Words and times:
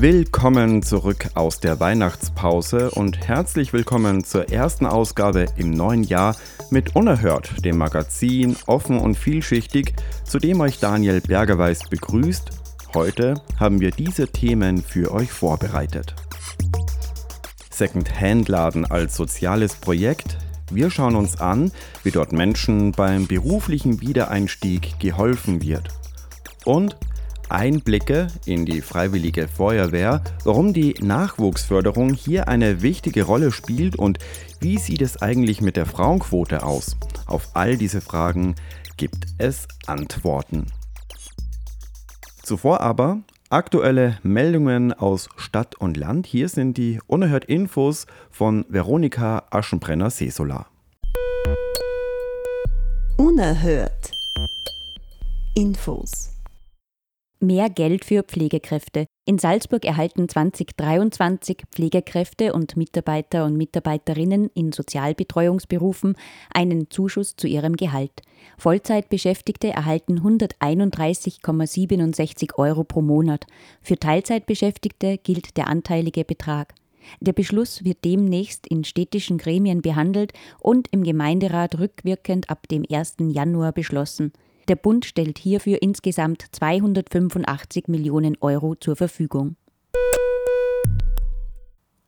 Willkommen 0.00 0.84
zurück 0.84 1.30
aus 1.34 1.58
der 1.58 1.80
Weihnachtspause 1.80 2.92
und 2.92 3.26
herzlich 3.26 3.72
willkommen 3.72 4.22
zur 4.22 4.48
ersten 4.48 4.86
Ausgabe 4.86 5.46
im 5.56 5.72
neuen 5.72 6.04
Jahr 6.04 6.36
mit 6.70 6.94
Unerhört, 6.94 7.64
dem 7.64 7.78
Magazin 7.78 8.54
offen 8.68 9.00
und 9.00 9.16
vielschichtig, 9.16 9.94
zu 10.22 10.38
dem 10.38 10.60
euch 10.60 10.78
Daniel 10.78 11.20
Bergerweis 11.20 11.80
begrüßt. 11.90 12.50
Heute 12.94 13.42
haben 13.58 13.80
wir 13.80 13.90
diese 13.90 14.28
Themen 14.28 14.84
für 14.84 15.10
euch 15.10 15.32
vorbereitet. 15.32 16.14
Second-Hand-Laden 17.70 18.86
als 18.86 19.16
soziales 19.16 19.74
Projekt, 19.74 20.38
wir 20.70 20.92
schauen 20.92 21.16
uns 21.16 21.40
an, 21.40 21.72
wie 22.04 22.12
dort 22.12 22.30
Menschen 22.30 22.92
beim 22.92 23.26
beruflichen 23.26 24.00
Wiedereinstieg 24.00 25.00
geholfen 25.00 25.60
wird. 25.60 25.88
Und 26.64 26.96
Einblicke 27.48 28.28
in 28.46 28.64
die 28.66 28.80
freiwillige 28.80 29.48
Feuerwehr, 29.48 30.22
warum 30.44 30.72
die 30.72 30.94
Nachwuchsförderung 31.00 32.14
hier 32.14 32.48
eine 32.48 32.82
wichtige 32.82 33.24
Rolle 33.24 33.52
spielt 33.52 33.96
und 33.96 34.18
wie 34.60 34.78
sieht 34.78 35.02
es 35.02 35.22
eigentlich 35.22 35.60
mit 35.60 35.76
der 35.76 35.86
Frauenquote 35.86 36.62
aus. 36.62 36.96
Auf 37.26 37.48
all 37.54 37.76
diese 37.76 38.00
Fragen 38.00 38.54
gibt 38.96 39.26
es 39.38 39.66
Antworten. 39.86 40.66
Zuvor 42.42 42.80
aber 42.80 43.20
aktuelle 43.50 44.18
Meldungen 44.22 44.92
aus 44.92 45.28
Stadt 45.36 45.74
und 45.76 45.96
Land. 45.96 46.26
Hier 46.26 46.48
sind 46.48 46.76
die 46.76 47.00
unerhört 47.06 47.44
Infos 47.44 48.06
von 48.30 48.64
Veronika 48.68 49.44
Aschenbrenner-Sesola. 49.50 50.66
Unerhört. 53.16 54.12
Infos. 55.54 56.37
Mehr 57.40 57.70
Geld 57.70 58.04
für 58.04 58.24
Pflegekräfte. 58.24 59.06
In 59.24 59.38
Salzburg 59.38 59.84
erhalten 59.84 60.28
2023 60.28 61.62
Pflegekräfte 61.70 62.52
und 62.52 62.76
Mitarbeiter 62.76 63.44
und 63.44 63.56
Mitarbeiterinnen 63.56 64.50
in 64.54 64.72
Sozialbetreuungsberufen 64.72 66.16
einen 66.52 66.90
Zuschuss 66.90 67.36
zu 67.36 67.46
ihrem 67.46 67.76
Gehalt. 67.76 68.22
Vollzeitbeschäftigte 68.56 69.68
erhalten 69.68 70.18
131,67 70.18 72.58
Euro 72.58 72.82
pro 72.82 73.02
Monat. 73.02 73.46
Für 73.82 74.00
Teilzeitbeschäftigte 74.00 75.18
gilt 75.18 75.56
der 75.56 75.68
anteilige 75.68 76.24
Betrag. 76.24 76.74
Der 77.20 77.34
Beschluss 77.34 77.84
wird 77.84 78.04
demnächst 78.04 78.66
in 78.66 78.82
städtischen 78.82 79.38
Gremien 79.38 79.80
behandelt 79.80 80.32
und 80.58 80.88
im 80.90 81.04
Gemeinderat 81.04 81.78
rückwirkend 81.78 82.50
ab 82.50 82.66
dem 82.66 82.84
1. 82.90 83.14
Januar 83.20 83.70
beschlossen. 83.70 84.32
Der 84.68 84.76
Bund 84.76 85.06
stellt 85.06 85.38
hierfür 85.38 85.80
insgesamt 85.80 86.44
285 86.52 87.88
Millionen 87.88 88.36
Euro 88.42 88.74
zur 88.74 88.96
Verfügung. 88.96 89.56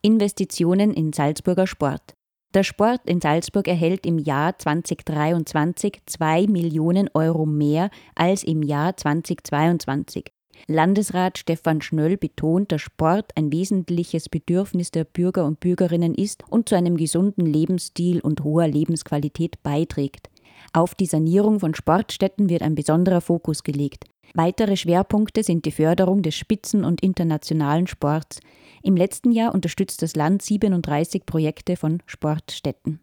Investitionen 0.03 0.93
in 0.93 1.11
Salzburger 1.11 1.65
Sport. 1.65 2.13
Der 2.53 2.63
Sport 2.63 3.01
in 3.05 3.19
Salzburg 3.19 3.67
erhält 3.67 4.05
im 4.05 4.19
Jahr 4.19 4.59
2023 4.59 6.01
2 6.05 6.47
Millionen 6.47 7.09
Euro 7.15 7.47
mehr 7.47 7.89
als 8.13 8.43
im 8.43 8.61
Jahr 8.61 8.95
2022. 8.95 10.25
Landesrat 10.67 11.39
Stefan 11.39 11.81
Schnöll 11.81 12.17
betont, 12.17 12.71
dass 12.71 12.81
Sport 12.81 13.31
ein 13.35 13.51
wesentliches 13.51 14.29
Bedürfnis 14.29 14.91
der 14.91 15.05
Bürger 15.05 15.45
und 15.45 15.59
Bürgerinnen 15.59 16.13
ist 16.13 16.43
und 16.49 16.69
zu 16.69 16.75
einem 16.75 16.97
gesunden 16.97 17.47
Lebensstil 17.47 18.19
und 18.19 18.43
hoher 18.43 18.67
Lebensqualität 18.67 19.63
beiträgt. 19.63 20.30
Auf 20.73 20.95
die 20.95 21.05
Sanierung 21.05 21.59
von 21.59 21.75
Sportstätten 21.75 22.49
wird 22.49 22.61
ein 22.61 22.75
besonderer 22.75 23.21
Fokus 23.21 23.63
gelegt. 23.63 24.05
Weitere 24.33 24.77
Schwerpunkte 24.77 25.43
sind 25.43 25.65
die 25.65 25.71
Förderung 25.71 26.21
des 26.21 26.35
Spitzen- 26.35 26.85
und 26.85 27.01
internationalen 27.01 27.87
Sports. 27.87 28.39
Im 28.81 28.95
letzten 28.95 29.31
Jahr 29.31 29.53
unterstützt 29.53 30.01
das 30.01 30.15
Land 30.15 30.41
37 30.41 31.25
Projekte 31.25 31.75
von 31.75 32.01
Sportstätten. 32.05 33.01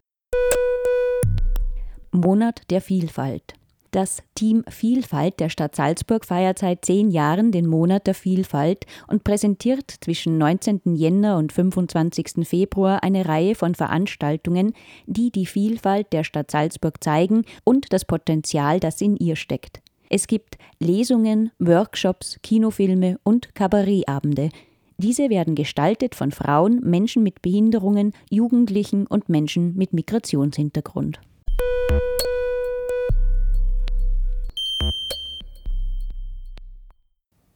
Monat 2.10 2.62
der 2.70 2.80
Vielfalt. 2.80 3.54
Das 3.90 4.22
Team 4.34 4.64
Vielfalt 4.68 5.40
der 5.40 5.48
Stadt 5.48 5.74
Salzburg 5.74 6.26
feiert 6.26 6.58
seit 6.58 6.84
zehn 6.84 7.10
Jahren 7.10 7.52
den 7.52 7.66
Monat 7.66 8.06
der 8.06 8.14
Vielfalt 8.14 8.84
und 9.06 9.24
präsentiert 9.24 9.90
zwischen 10.02 10.36
19. 10.36 10.94
Jänner 10.94 11.38
und 11.38 11.52
25. 11.52 12.46
Februar 12.46 13.02
eine 13.02 13.26
Reihe 13.26 13.54
von 13.54 13.74
Veranstaltungen, 13.74 14.74
die 15.06 15.30
die 15.30 15.46
Vielfalt 15.46 16.12
der 16.12 16.22
Stadt 16.24 16.50
Salzburg 16.50 17.02
zeigen 17.02 17.44
und 17.64 17.90
das 17.94 18.04
Potenzial, 18.04 18.78
das 18.78 19.00
in 19.00 19.16
ihr 19.16 19.36
steckt. 19.36 19.80
Es 20.10 20.26
gibt 20.26 20.58
Lesungen, 20.80 21.50
Workshops, 21.58 22.38
Kinofilme 22.42 23.18
und 23.22 23.54
Kabarettabende. 23.54 24.50
Diese 24.98 25.30
werden 25.30 25.54
gestaltet 25.54 26.14
von 26.14 26.30
Frauen, 26.30 26.80
Menschen 26.82 27.22
mit 27.22 27.40
Behinderungen, 27.40 28.12
Jugendlichen 28.30 29.06
und 29.06 29.30
Menschen 29.30 29.76
mit 29.76 29.94
Migrationshintergrund. 29.94 31.20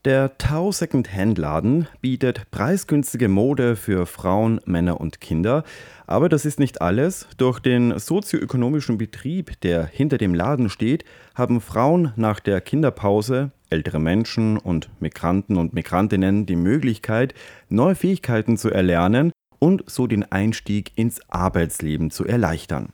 Der 0.04 0.36
Tau 0.36 0.72
Second-Hand 0.72 1.38
Laden 1.38 1.86
bietet 2.00 2.50
preisgünstige 2.50 3.28
Mode 3.28 3.76
für 3.76 4.04
Frauen, 4.04 4.60
Männer 4.64 5.00
und 5.00 5.20
Kinder. 5.20 5.62
Aber 6.08 6.28
das 6.28 6.44
ist 6.44 6.58
nicht 6.58 6.82
alles. 6.82 7.28
Durch 7.36 7.60
den 7.60 7.96
sozioökonomischen 7.96 8.98
Betrieb, 8.98 9.60
der 9.60 9.86
hinter 9.86 10.18
dem 10.18 10.34
Laden 10.34 10.70
steht, 10.70 11.04
haben 11.36 11.60
Frauen 11.60 12.12
nach 12.16 12.41
der 12.41 12.60
Kinderpause, 12.60 13.52
ältere 13.70 14.00
Menschen 14.00 14.58
und 14.58 14.91
Migranten 15.00 15.56
und 15.56 15.72
Migrantinnen 15.72 16.46
die 16.46 16.56
Möglichkeit, 16.56 17.32
neue 17.68 17.94
Fähigkeiten 17.94 18.56
zu 18.56 18.70
erlernen 18.70 19.30
und 19.60 19.88
so 19.88 20.08
den 20.08 20.24
Einstieg 20.32 20.91
ins 20.96 21.20
Arbeitsleben 21.30 22.10
zu 22.10 22.26
erleichtern. 22.26 22.88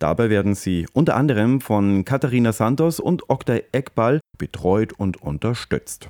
Dabei 0.00 0.28
werden 0.28 0.56
sie 0.56 0.88
unter 0.92 1.14
anderem 1.14 1.60
von 1.60 2.04
Katharina 2.04 2.52
Santos 2.52 2.98
und 2.98 3.30
Oktay 3.30 3.62
Eckball 3.70 4.18
betreut 4.38 4.92
und 4.92 5.22
unterstützt. 5.22 6.08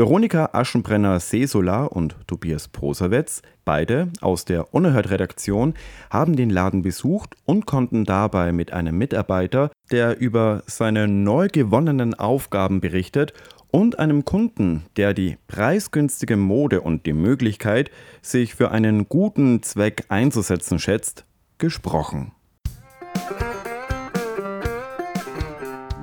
Veronika 0.00 0.48
Aschenbrenner-Sesola 0.54 1.84
und 1.84 2.16
Tobias 2.26 2.68
Prosawetz, 2.68 3.42
beide 3.66 4.08
aus 4.22 4.46
der 4.46 4.72
Unerhört-Redaktion, 4.72 5.74
haben 6.08 6.36
den 6.36 6.48
Laden 6.48 6.80
besucht 6.80 7.36
und 7.44 7.66
konnten 7.66 8.06
dabei 8.06 8.50
mit 8.50 8.72
einem 8.72 8.96
Mitarbeiter, 8.96 9.70
der 9.90 10.18
über 10.18 10.62
seine 10.64 11.06
neu 11.06 11.48
gewonnenen 11.48 12.14
Aufgaben 12.14 12.80
berichtet, 12.80 13.34
und 13.72 13.98
einem 13.98 14.24
Kunden, 14.24 14.86
der 14.96 15.12
die 15.12 15.36
preisgünstige 15.48 16.38
Mode 16.38 16.80
und 16.80 17.04
die 17.04 17.12
Möglichkeit, 17.12 17.90
sich 18.22 18.54
für 18.54 18.70
einen 18.70 19.06
guten 19.06 19.62
Zweck 19.62 20.06
einzusetzen 20.08 20.78
schätzt, 20.78 21.26
gesprochen. 21.58 22.32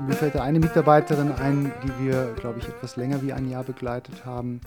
Mir 0.07 0.13
fällt 0.13 0.36
da 0.36 0.42
eine 0.42 0.62
Mitarbeiterin 0.62 1.33
ein, 1.33 1.69
die 1.83 2.06
wir, 2.06 2.33
glaube 2.39 2.59
ich, 2.59 2.69
etwas 2.69 2.95
länger 2.95 3.21
wie 3.24 3.33
ein 3.33 3.50
Jahr 3.50 3.65
begleitet 3.65 4.25
haben. 4.25 4.62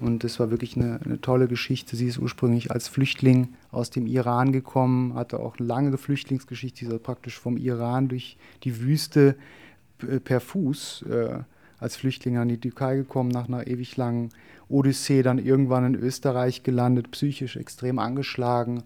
Und 0.00 0.22
das 0.22 0.38
war 0.38 0.50
wirklich 0.50 0.76
eine, 0.76 1.00
eine, 1.02 1.18
tolle 1.18 1.48
Geschichte. 1.48 1.96
Sie 1.96 2.06
ist 2.06 2.18
ursprünglich 2.18 2.70
als 2.70 2.86
Flüchtling 2.86 3.54
aus 3.70 3.88
dem 3.88 4.06
Iran 4.06 4.52
gekommen, 4.52 5.14
hatte 5.14 5.40
auch 5.40 5.56
eine 5.58 5.66
lange 5.66 5.96
Flüchtlingsgeschichte. 5.96 6.84
Sie 6.84 6.94
ist 6.94 7.02
praktisch 7.02 7.40
vom 7.40 7.56
Iran 7.56 8.08
durch 8.08 8.36
die 8.64 8.78
Wüste 8.82 9.36
äh, 10.02 10.20
per 10.20 10.40
Fuß 10.40 11.06
äh, 11.08 11.38
als 11.78 11.96
Flüchtling 11.96 12.36
an 12.36 12.48
die 12.48 12.60
Türkei 12.60 12.96
gekommen, 12.96 13.30
nach 13.30 13.48
einer 13.48 13.66
ewig 13.66 13.96
langen 13.96 14.28
Odyssee, 14.68 15.22
dann 15.22 15.38
irgendwann 15.38 15.86
in 15.86 15.94
Österreich 15.94 16.64
gelandet, 16.64 17.10
psychisch 17.12 17.56
extrem 17.56 17.98
angeschlagen. 17.98 18.82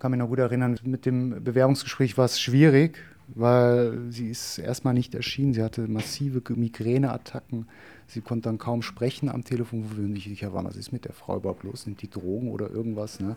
Kann 0.00 0.10
mich 0.10 0.18
noch 0.18 0.28
gut 0.28 0.38
erinnern, 0.38 0.78
mit 0.82 1.06
dem 1.06 1.42
Bewerbungsgespräch 1.42 2.18
war 2.18 2.26
es 2.26 2.38
schwierig, 2.38 2.98
weil 3.34 4.10
sie 4.10 4.30
ist 4.30 4.58
erstmal 4.58 4.94
nicht 4.94 5.14
erschienen. 5.14 5.54
Sie 5.54 5.62
hatte 5.62 5.86
massive 5.88 6.42
Migräneattacken. 6.54 7.68
Sie 8.06 8.20
konnte 8.20 8.48
dann 8.48 8.58
kaum 8.58 8.82
sprechen 8.82 9.28
am 9.28 9.44
Telefon, 9.44 9.84
wo 9.84 9.96
wir 9.96 10.08
nicht 10.08 10.28
sicher 10.28 10.52
waren, 10.52 10.66
was 10.66 10.76
ist 10.76 10.92
mit 10.92 11.04
der 11.04 11.12
Frau 11.12 11.36
überhaupt 11.36 11.64
los? 11.64 11.82
Sind 11.82 12.00
die 12.02 12.10
Drogen 12.10 12.50
oder 12.50 12.70
irgendwas? 12.70 13.20
Ne? 13.20 13.36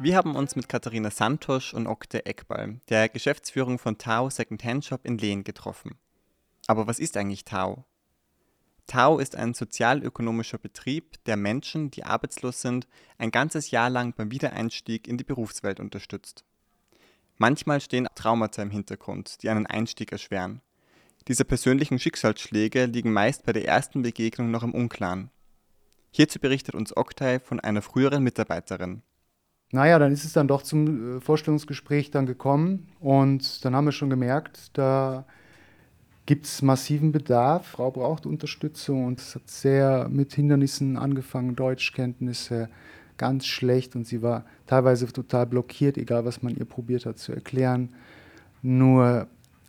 Wir 0.00 0.16
haben 0.16 0.36
uns 0.36 0.54
mit 0.54 0.68
Katharina 0.68 1.10
Santosch 1.10 1.74
und 1.74 1.86
Okte 1.86 2.24
Eckball, 2.24 2.80
der 2.88 3.08
Geschäftsführung 3.08 3.78
von 3.78 3.98
Tau 3.98 4.30
Secondhand 4.30 4.84
Shop 4.84 5.00
in 5.04 5.18
Lehen, 5.18 5.42
getroffen. 5.44 5.98
Aber 6.68 6.86
was 6.86 7.00
ist 7.00 7.16
eigentlich 7.16 7.44
Tau? 7.44 7.84
Tau 8.88 9.18
ist 9.18 9.36
ein 9.36 9.52
sozialökonomischer 9.52 10.58
Betrieb, 10.58 11.22
der 11.26 11.36
Menschen, 11.36 11.90
die 11.90 12.04
arbeitslos 12.04 12.62
sind, 12.62 12.88
ein 13.18 13.30
ganzes 13.30 13.70
Jahr 13.70 13.90
lang 13.90 14.14
beim 14.14 14.32
Wiedereinstieg 14.32 15.06
in 15.06 15.18
die 15.18 15.24
Berufswelt 15.24 15.78
unterstützt. 15.78 16.44
Manchmal 17.36 17.80
stehen 17.80 18.08
Traumata 18.14 18.62
im 18.62 18.70
Hintergrund, 18.70 19.42
die 19.42 19.50
einen 19.50 19.66
Einstieg 19.66 20.10
erschweren. 20.10 20.62
Diese 21.28 21.44
persönlichen 21.44 21.98
Schicksalsschläge 21.98 22.86
liegen 22.86 23.12
meist 23.12 23.44
bei 23.44 23.52
der 23.52 23.66
ersten 23.66 24.00
Begegnung 24.00 24.50
noch 24.50 24.62
im 24.62 24.74
Unklaren. 24.74 25.30
Hierzu 26.10 26.40
berichtet 26.40 26.74
uns 26.74 26.96
Oktay 26.96 27.40
von 27.40 27.60
einer 27.60 27.82
früheren 27.82 28.22
Mitarbeiterin. 28.22 29.02
Naja, 29.70 29.98
dann 29.98 30.12
ist 30.12 30.24
es 30.24 30.32
dann 30.32 30.48
doch 30.48 30.62
zum 30.62 31.18
äh, 31.18 31.20
Vorstellungsgespräch 31.20 32.10
dann 32.10 32.24
gekommen 32.24 32.88
und 33.00 33.62
dann 33.66 33.76
haben 33.76 33.84
wir 33.84 33.92
schon 33.92 34.08
gemerkt, 34.08 34.70
da 34.78 35.26
gibt 36.28 36.44
es 36.44 36.60
massiven 36.60 37.10
Bedarf. 37.10 37.68
Frau 37.68 37.90
braucht 37.90 38.26
Unterstützung 38.26 39.06
und 39.06 39.18
es 39.18 39.34
hat 39.34 39.48
sehr 39.48 40.10
mit 40.10 40.34
Hindernissen 40.34 40.98
angefangen, 40.98 41.56
Deutschkenntnisse 41.56 42.68
ganz 43.16 43.46
schlecht 43.46 43.96
und 43.96 44.06
sie 44.06 44.20
war 44.20 44.44
teilweise 44.66 45.06
total 45.06 45.46
blockiert, 45.46 45.96
egal 45.96 46.26
was 46.26 46.42
man 46.42 46.54
ihr 46.54 46.66
probiert 46.66 47.06
hat 47.06 47.18
zu 47.18 47.32
erklären. 47.32 47.94
Nur 48.60 49.26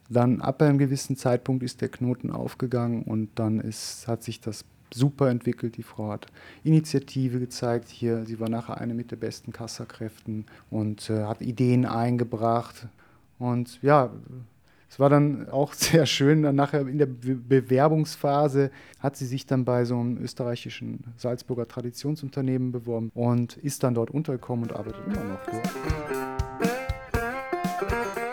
dann 0.10 0.42
ab 0.42 0.62
einem 0.62 0.80
gewissen 0.80 1.16
Zeitpunkt 1.16 1.64
ist 1.64 1.80
der 1.80 1.88
Knoten 1.88 2.30
aufgegangen 2.30 3.04
und 3.04 3.30
dann 3.36 3.62
ist, 3.62 4.10
hat 4.10 4.24
sich 4.24 4.42
das 4.42 4.66
super 4.94 5.30
entwickelt. 5.30 5.78
Die 5.78 5.84
Frau 5.84 6.12
hat 6.12 6.26
Initiative 6.66 7.40
gezeigt 7.40 7.88
hier. 7.88 8.26
Sie 8.26 8.38
war 8.42 8.50
nachher 8.50 8.82
eine 8.82 8.94
mit 8.94 9.12
der 9.12 9.16
besten 9.16 9.54
Kassakräften 9.54 10.46
und 10.70 11.10
äh, 11.10 11.24
hat 11.24 11.42
Ideen 11.42 11.86
eingebracht. 11.86 12.90
Und 13.38 13.82
ja, 13.82 14.12
es 14.90 15.00
war 15.00 15.10
dann 15.10 15.48
auch 15.50 15.74
sehr 15.76 16.06
schön. 16.06 16.44
Dann 16.44 16.56
nachher 16.56 16.82
in 16.82 16.98
der 16.98 17.06
Be 17.06 17.36
Bewerbungsphase 17.36 18.72
hat 19.00 19.16
sie 19.16 19.26
sich 19.26 19.46
dann 19.46 19.64
bei 19.64 19.86
so 19.86 20.00
einem 20.00 20.18
österreichischen 20.18 21.04
Salzburger 21.16 21.68
Traditionsunternehmen 21.68 22.72
beworben 22.72 23.12
und 23.14 23.58
ist 23.58 23.84
dann 23.84 23.94
dort 23.94 24.10
untergekommen 24.10 24.70
und 24.70 24.76
arbeitet 24.76 25.06
immer 25.06 25.24
noch 25.24 25.40
dort. 25.46 25.70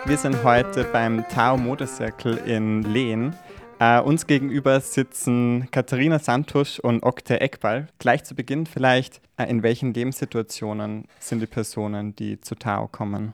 Wir 0.05 0.17
sind 0.17 0.43
heute 0.43 0.85
beim 0.85 1.27
Tao 1.29 1.57
Motorcircle 1.57 2.37
in 2.37 2.81
Lehen. 2.83 3.35
Uh, 3.79 4.01
uns 4.01 4.25
gegenüber 4.25 4.79
sitzen 4.79 5.67
Katharina 5.69 6.17
Santusch 6.17 6.79
und 6.79 7.03
Okte 7.03 7.41
Eckball. 7.41 7.89
Gleich 7.99 8.23
zu 8.23 8.33
Beginn 8.33 8.65
vielleicht, 8.65 9.21
uh, 9.39 9.43
in 9.43 9.61
welchen 9.61 9.93
Lebenssituationen 9.93 11.05
sind 11.19 11.41
die 11.41 11.45
Personen, 11.45 12.15
die 12.15 12.41
zu 12.41 12.55
Tao 12.55 12.87
kommen? 12.87 13.33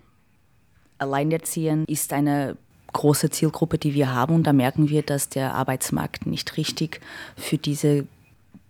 Alleinerziehend 0.98 1.90
ist 1.90 2.12
eine 2.12 2.58
große 2.94 3.30
Zielgruppe, 3.30 3.78
die 3.78 3.94
wir 3.94 4.14
haben 4.14 4.36
und 4.36 4.44
da 4.48 4.54
merken 4.54 4.90
wir, 4.90 5.02
dass 5.02 5.30
der 5.30 5.54
Arbeitsmarkt 5.56 6.26
nicht 6.26 6.58
richtig 6.58 7.02
für 7.36 7.58
diese 7.58 8.06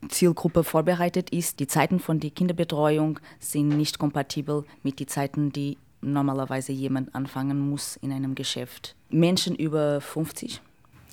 Zielgruppe 0.09 0.63
vorbereitet 0.63 1.29
ist. 1.29 1.59
Die 1.59 1.67
Zeiten 1.67 1.99
von 1.99 2.19
der 2.19 2.31
Kinderbetreuung 2.31 3.19
sind 3.39 3.69
nicht 3.69 3.99
kompatibel 3.99 4.65
mit 4.83 4.99
den 4.99 5.07
Zeiten, 5.07 5.51
die 5.51 5.77
normalerweise 6.01 6.71
jemand 6.71 7.15
anfangen 7.15 7.69
muss 7.69 7.97
in 7.97 8.11
einem 8.11 8.35
Geschäft. 8.35 8.95
Menschen 9.09 9.55
über 9.55 10.01
50 10.01 10.61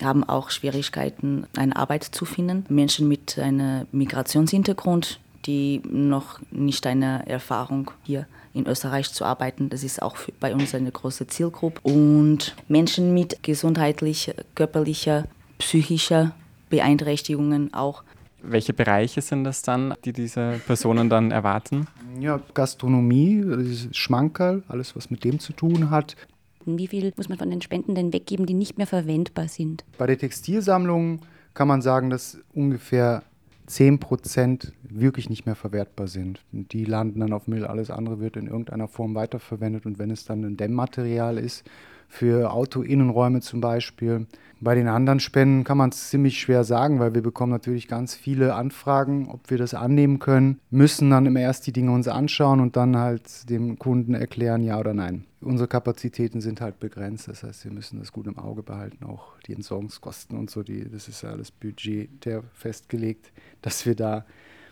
haben 0.02 0.24
auch 0.24 0.50
Schwierigkeiten, 0.50 1.46
eine 1.56 1.76
Arbeit 1.76 2.04
zu 2.04 2.24
finden. 2.24 2.64
Menschen 2.68 3.06
mit 3.06 3.38
einem 3.38 3.86
Migrationshintergrund, 3.92 5.20
die 5.46 5.82
noch 5.84 6.40
nicht 6.50 6.86
eine 6.86 7.26
Erfahrung 7.26 7.90
hier 8.02 8.26
in 8.52 8.66
Österreich 8.66 9.12
zu 9.12 9.24
arbeiten. 9.24 9.68
Das 9.68 9.84
ist 9.84 10.02
auch 10.02 10.16
bei 10.40 10.54
uns 10.54 10.74
eine 10.74 10.90
große 10.90 11.26
Zielgruppe. 11.26 11.80
Und 11.82 12.56
Menschen 12.68 13.14
mit 13.14 13.42
gesundheitlicher, 13.42 14.34
körperlicher, 14.54 15.26
psychischer 15.58 16.34
Beeinträchtigungen 16.68 17.74
auch. 17.74 18.02
Welche 18.42 18.72
Bereiche 18.72 19.20
sind 19.20 19.44
das 19.44 19.62
dann, 19.62 19.94
die 20.04 20.12
diese 20.12 20.60
Personen 20.66 21.10
dann 21.10 21.30
erwarten? 21.30 21.86
Ja, 22.18 22.40
Gastronomie, 22.54 23.44
Schmankerl, 23.92 24.62
alles 24.68 24.96
was 24.96 25.10
mit 25.10 25.24
dem 25.24 25.38
zu 25.38 25.52
tun 25.52 25.90
hat. 25.90 26.16
Wie 26.64 26.86
viel 26.86 27.12
muss 27.16 27.28
man 27.28 27.38
von 27.38 27.50
den 27.50 27.62
Spenden 27.62 27.94
denn 27.94 28.12
weggeben, 28.12 28.46
die 28.46 28.54
nicht 28.54 28.78
mehr 28.78 28.86
verwendbar 28.86 29.48
sind? 29.48 29.84
Bei 29.98 30.06
der 30.06 30.18
Textilsammlung 30.18 31.20
kann 31.54 31.68
man 31.68 31.82
sagen, 31.82 32.10
dass 32.10 32.38
ungefähr 32.54 33.22
10 33.70 34.00
Prozent 34.00 34.72
wirklich 34.82 35.30
nicht 35.30 35.46
mehr 35.46 35.54
verwertbar 35.54 36.08
sind. 36.08 36.44
Die 36.50 36.84
landen 36.84 37.20
dann 37.20 37.32
auf 37.32 37.46
Müll, 37.46 37.64
alles 37.64 37.90
andere 37.90 38.18
wird 38.18 38.36
in 38.36 38.48
irgendeiner 38.48 38.88
Form 38.88 39.14
weiterverwendet. 39.14 39.86
Und 39.86 39.98
wenn 40.00 40.10
es 40.10 40.24
dann 40.24 40.44
ein 40.44 40.56
Dämmmaterial 40.56 41.38
ist, 41.38 41.64
für 42.10 42.52
Autoinnenräume 42.52 43.40
zum 43.40 43.60
Beispiel. 43.60 44.26
Bei 44.60 44.74
den 44.74 44.88
anderen 44.88 45.20
Spenden 45.20 45.64
kann 45.64 45.78
man 45.78 45.88
es 45.88 46.10
ziemlich 46.10 46.38
schwer 46.38 46.64
sagen, 46.64 46.98
weil 46.98 47.14
wir 47.14 47.22
bekommen 47.22 47.52
natürlich 47.52 47.88
ganz 47.88 48.14
viele 48.14 48.54
Anfragen, 48.54 49.28
ob 49.30 49.48
wir 49.48 49.56
das 49.56 49.72
annehmen 49.72 50.18
können, 50.18 50.60
müssen 50.70 51.08
dann 51.08 51.24
immer 51.24 51.40
erst 51.40 51.66
die 51.66 51.72
Dinge 51.72 51.92
uns 51.92 52.08
anschauen 52.08 52.60
und 52.60 52.76
dann 52.76 52.98
halt 52.98 53.48
dem 53.48 53.78
Kunden 53.78 54.12
erklären, 54.12 54.62
ja 54.62 54.78
oder 54.78 54.92
nein. 54.92 55.24
Unsere 55.40 55.68
Kapazitäten 55.68 56.42
sind 56.42 56.60
halt 56.60 56.78
begrenzt, 56.78 57.28
das 57.28 57.42
heißt, 57.42 57.64
wir 57.64 57.72
müssen 57.72 58.00
das 58.00 58.12
gut 58.12 58.26
im 58.26 58.38
Auge 58.38 58.62
behalten, 58.62 59.04
auch 59.04 59.38
die 59.46 59.54
Entsorgungskosten 59.54 60.36
und 60.36 60.50
so, 60.50 60.62
die, 60.62 60.90
das 60.90 61.08
ist 61.08 61.22
ja 61.22 61.30
alles 61.30 61.50
budgetär 61.50 62.42
festgelegt, 62.52 63.32
dass 63.62 63.86
wir 63.86 63.94
da 63.94 64.26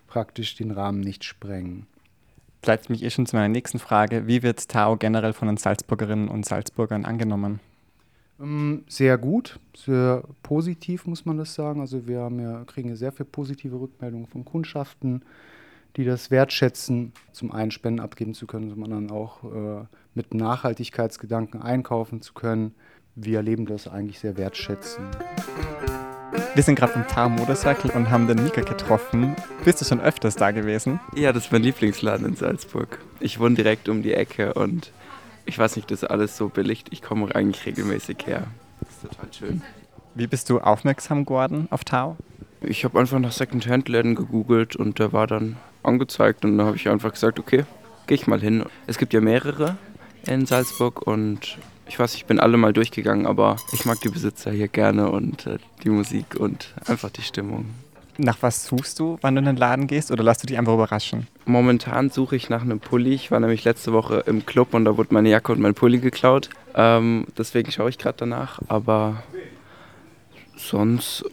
praktisch 0.07 0.57
den 0.57 0.71
Rahmen 0.71 1.01
nicht 1.01 1.25
sprengen 1.25 1.87
leitet 2.69 2.91
mich 2.91 3.03
eh 3.03 3.11
schon 3.11 3.27
zu 3.27 3.35
meiner 3.35 3.49
nächsten 3.49 3.81
Frage. 3.81 4.29
Wie 4.29 4.45
wird 4.45 4.69
Tao 4.69 4.97
generell 4.97 5.33
von 5.33 5.49
den 5.49 5.57
Salzburgerinnen 5.57 6.29
und 6.29 6.47
Salzburgern 6.47 7.05
angenommen? 7.05 7.59
Ähm, 8.41 8.85
sehr 8.89 9.19
gut, 9.19 9.59
sehr 9.77 10.23
positiv 10.43 11.07
muss 11.07 11.25
man 11.27 11.37
das 11.37 11.55
sagen. 11.55 11.81
Also 11.81 12.07
wir 12.07 12.31
ja, 12.41 12.65
kriegen 12.65 12.95
sehr 12.95 13.11
viele 13.11 13.29
positive 13.29 13.81
Rückmeldungen 13.81 14.27
von 14.27 14.45
Kundschaften, 14.45 15.23
die 15.97 16.05
das 16.05 16.31
wertschätzen, 16.31 17.13
zum 17.33 17.51
einen 17.51 17.73
Spenden 17.73 18.01
abgeben 18.01 18.35
zu 18.35 18.47
können, 18.47 18.71
zum 18.71 18.85
anderen 18.85 19.11
auch 19.11 19.43
äh, 19.43 19.85
mit 20.15 20.35
Nachhaltigkeitsgedanken 20.35 21.61
einkaufen 21.61 22.23
zu 22.23 22.35
können. 22.35 22.75
Wir 23.17 23.39
erleben 23.39 23.67
das 23.67 23.89
eigentlich 23.89 24.21
sehr 24.21 24.37
wertschätzend. 24.37 25.19
Wir 26.59 26.65
sind 26.65 26.75
gerade 26.75 26.93
beim 26.93 27.07
Tao 27.07 27.29
Motorcycle 27.29 27.93
und 27.93 28.11
haben 28.11 28.27
den 28.27 28.43
Mika 28.43 28.63
getroffen. 28.63 29.37
Bist 29.65 29.81
du 29.81 29.85
schon 29.85 30.01
öfters 30.01 30.35
da 30.35 30.51
gewesen? 30.51 30.99
Ja, 31.15 31.33
das 31.33 31.45
ist 31.45 31.53
mein 31.53 31.63
Lieblingsladen 31.63 32.27
in 32.27 32.35
Salzburg. 32.35 32.99
Ich 33.21 33.39
wohne 33.39 33.55
direkt 33.55 33.89
um 33.89 34.03
die 34.03 34.13
Ecke 34.13 34.55
und 34.55 34.91
ich 35.47 35.57
weiß 35.57 35.77
nicht, 35.77 35.89
das 35.89 36.03
ist 36.03 36.11
alles 36.11 36.37
so 36.37 36.49
billig. 36.49 36.87
Ich 36.91 37.01
komme 37.01 37.33
eigentlich 37.33 37.65
regelmäßig 37.65 38.27
her. 38.27 38.49
Das 38.81 38.91
ist 38.91 39.03
total 39.03 39.33
schön. 39.33 39.63
Wie 40.17 40.27
bist 40.27 40.51
du 40.51 40.59
aufmerksam 40.59 41.25
geworden 41.25 41.69
auf 41.71 41.85
Tao? 41.85 42.17
Ich 42.61 42.85
habe 42.85 42.99
einfach 42.99 43.21
nach 43.21 43.31
Secondhand-Läden 43.31 44.17
gegoogelt 44.17 44.75
und 44.75 44.99
der 44.99 45.13
war 45.13 45.29
dann 45.29 45.59
angezeigt 45.85 46.45
und 46.45 46.59
dann 46.59 46.67
habe 46.67 46.77
ich 46.77 46.89
einfach 46.89 47.13
gesagt, 47.13 47.39
okay, 47.39 47.67
gehe 48.09 48.17
ich 48.17 48.27
mal 48.27 48.41
hin. 48.41 48.65
Es 48.89 48.99
gibt 48.99 49.13
ja 49.13 49.21
mehrere 49.21 49.77
in 50.27 50.45
Salzburg 50.45 51.07
und 51.07 51.57
ich 51.89 51.99
weiß, 51.99 52.15
ich 52.15 52.27
bin 52.27 52.39
alle 52.39 52.57
mal 52.57 52.73
durchgegangen, 52.73 53.27
aber 53.27 53.57
ich 53.73 53.85
mag 53.85 54.01
die 54.01 54.11
Besitzer 54.11 54.51
hier 54.51 54.69
gerne 54.69 55.11
und 55.11 55.47
äh, 55.47 55.59
die 55.83 55.91
Musik 55.91 56.37
und 56.39 56.75
einfach 56.87 57.11
die 57.11 57.23
Stimmung. 57.23 57.67
Nach 58.19 58.39
was 58.41 58.67
suchst 58.67 58.99
du, 58.99 59.17
wann 59.21 59.37
du 59.37 59.39
in 59.39 59.45
den 59.47 59.57
Laden 59.57 59.87
gehst 59.87 60.11
oder 60.11 60.25
lässt 60.25 60.43
du 60.43 60.47
dich 60.47 60.59
einfach 60.59 60.75
überraschen? 60.75 61.29
Momentan 61.47 62.11
suche 62.11 62.35
ich 62.35 62.51
nach 62.51 62.63
einem 62.63 62.81
Pulli. 62.81 63.15
Ich 63.15 63.31
war 63.31 63.39
nämlich 63.39 63.65
letzte 63.65 63.93
Woche 63.93 64.25
im 64.27 64.45
Club 64.45 64.75
und 64.75 64.85
da 64.85 64.97
wurde 64.97 65.15
meine 65.15 65.31
Jacke 65.31 65.53
und 65.53 65.61
mein 65.61 65.75
Pulli 65.75 65.99
geklaut. 65.99 66.51
Ähm, 66.75 67.27
deswegen 67.39 67.71
schaue 67.71 67.91
ich 67.91 67.99
gerade 67.99 68.19
danach. 68.19 68.61
Aber 68.67 69.23
sonst 70.57 71.25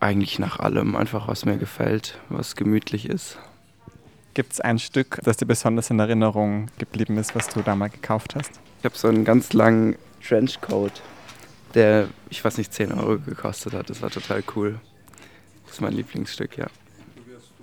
eigentlich 0.00 0.38
nach 0.38 0.58
allem. 0.58 0.96
Einfach 0.96 1.28
was 1.28 1.44
mir 1.44 1.58
gefällt, 1.58 2.18
was 2.30 2.56
gemütlich 2.56 3.08
ist. 3.08 3.38
Gibt 4.32 4.54
es 4.54 4.60
ein 4.60 4.78
Stück, 4.78 5.20
das 5.22 5.36
dir 5.36 5.46
besonders 5.46 5.90
in 5.90 5.98
Erinnerung 5.98 6.66
geblieben 6.78 7.18
ist, 7.18 7.34
was 7.34 7.48
du 7.48 7.60
da 7.60 7.74
mal 7.74 7.88
gekauft 7.88 8.36
hast? 8.36 8.52
Ich 8.86 8.92
habe 8.92 8.98
so 8.98 9.08
einen 9.08 9.24
ganz 9.24 9.52
langen 9.52 9.96
Trenchcoat, 10.24 11.02
der, 11.74 12.06
ich 12.30 12.44
weiß 12.44 12.56
nicht, 12.56 12.72
10 12.72 12.92
Euro 12.92 13.18
gekostet 13.18 13.72
hat. 13.72 13.90
Das 13.90 14.00
war 14.00 14.10
total 14.10 14.44
cool. 14.54 14.78
Das 15.64 15.74
ist 15.74 15.80
mein 15.80 15.92
Lieblingsstück, 15.92 16.56
ja. 16.56 16.68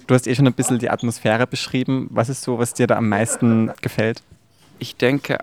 Du 0.06 0.14
hast 0.14 0.28
eh 0.28 0.36
schon 0.36 0.48
ein 0.48 0.54
bisschen 0.54 0.80
die 0.80 0.90
Atmosphäre 0.90 1.48
beschrieben. 1.48 2.10
Was 2.12 2.28
ist 2.28 2.42
so, 2.42 2.60
was 2.60 2.74
dir 2.74 2.88
da 2.88 2.98
am 2.98 3.08
meisten 3.08 3.72
gefällt? 3.82 4.22
Ich 4.80 4.98
denke, 4.98 5.38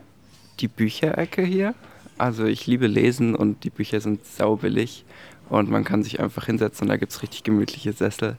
die 0.58 0.68
Bücherecke 0.68 1.40
hier. 1.40 1.74
Also 2.18 2.44
ich 2.44 2.66
liebe 2.66 2.86
Lesen 2.86 3.34
und 3.34 3.64
die 3.64 3.70
Bücher 3.70 4.02
sind 4.02 4.26
saubillig 4.26 5.06
und 5.48 5.70
man 5.70 5.84
kann 5.84 6.02
sich 6.02 6.20
einfach 6.20 6.44
hinsetzen 6.44 6.82
und 6.82 6.88
da 6.90 6.98
gibt 6.98 7.12
es 7.12 7.22
richtig 7.22 7.42
gemütliche 7.42 7.94
Sessel. 7.94 8.36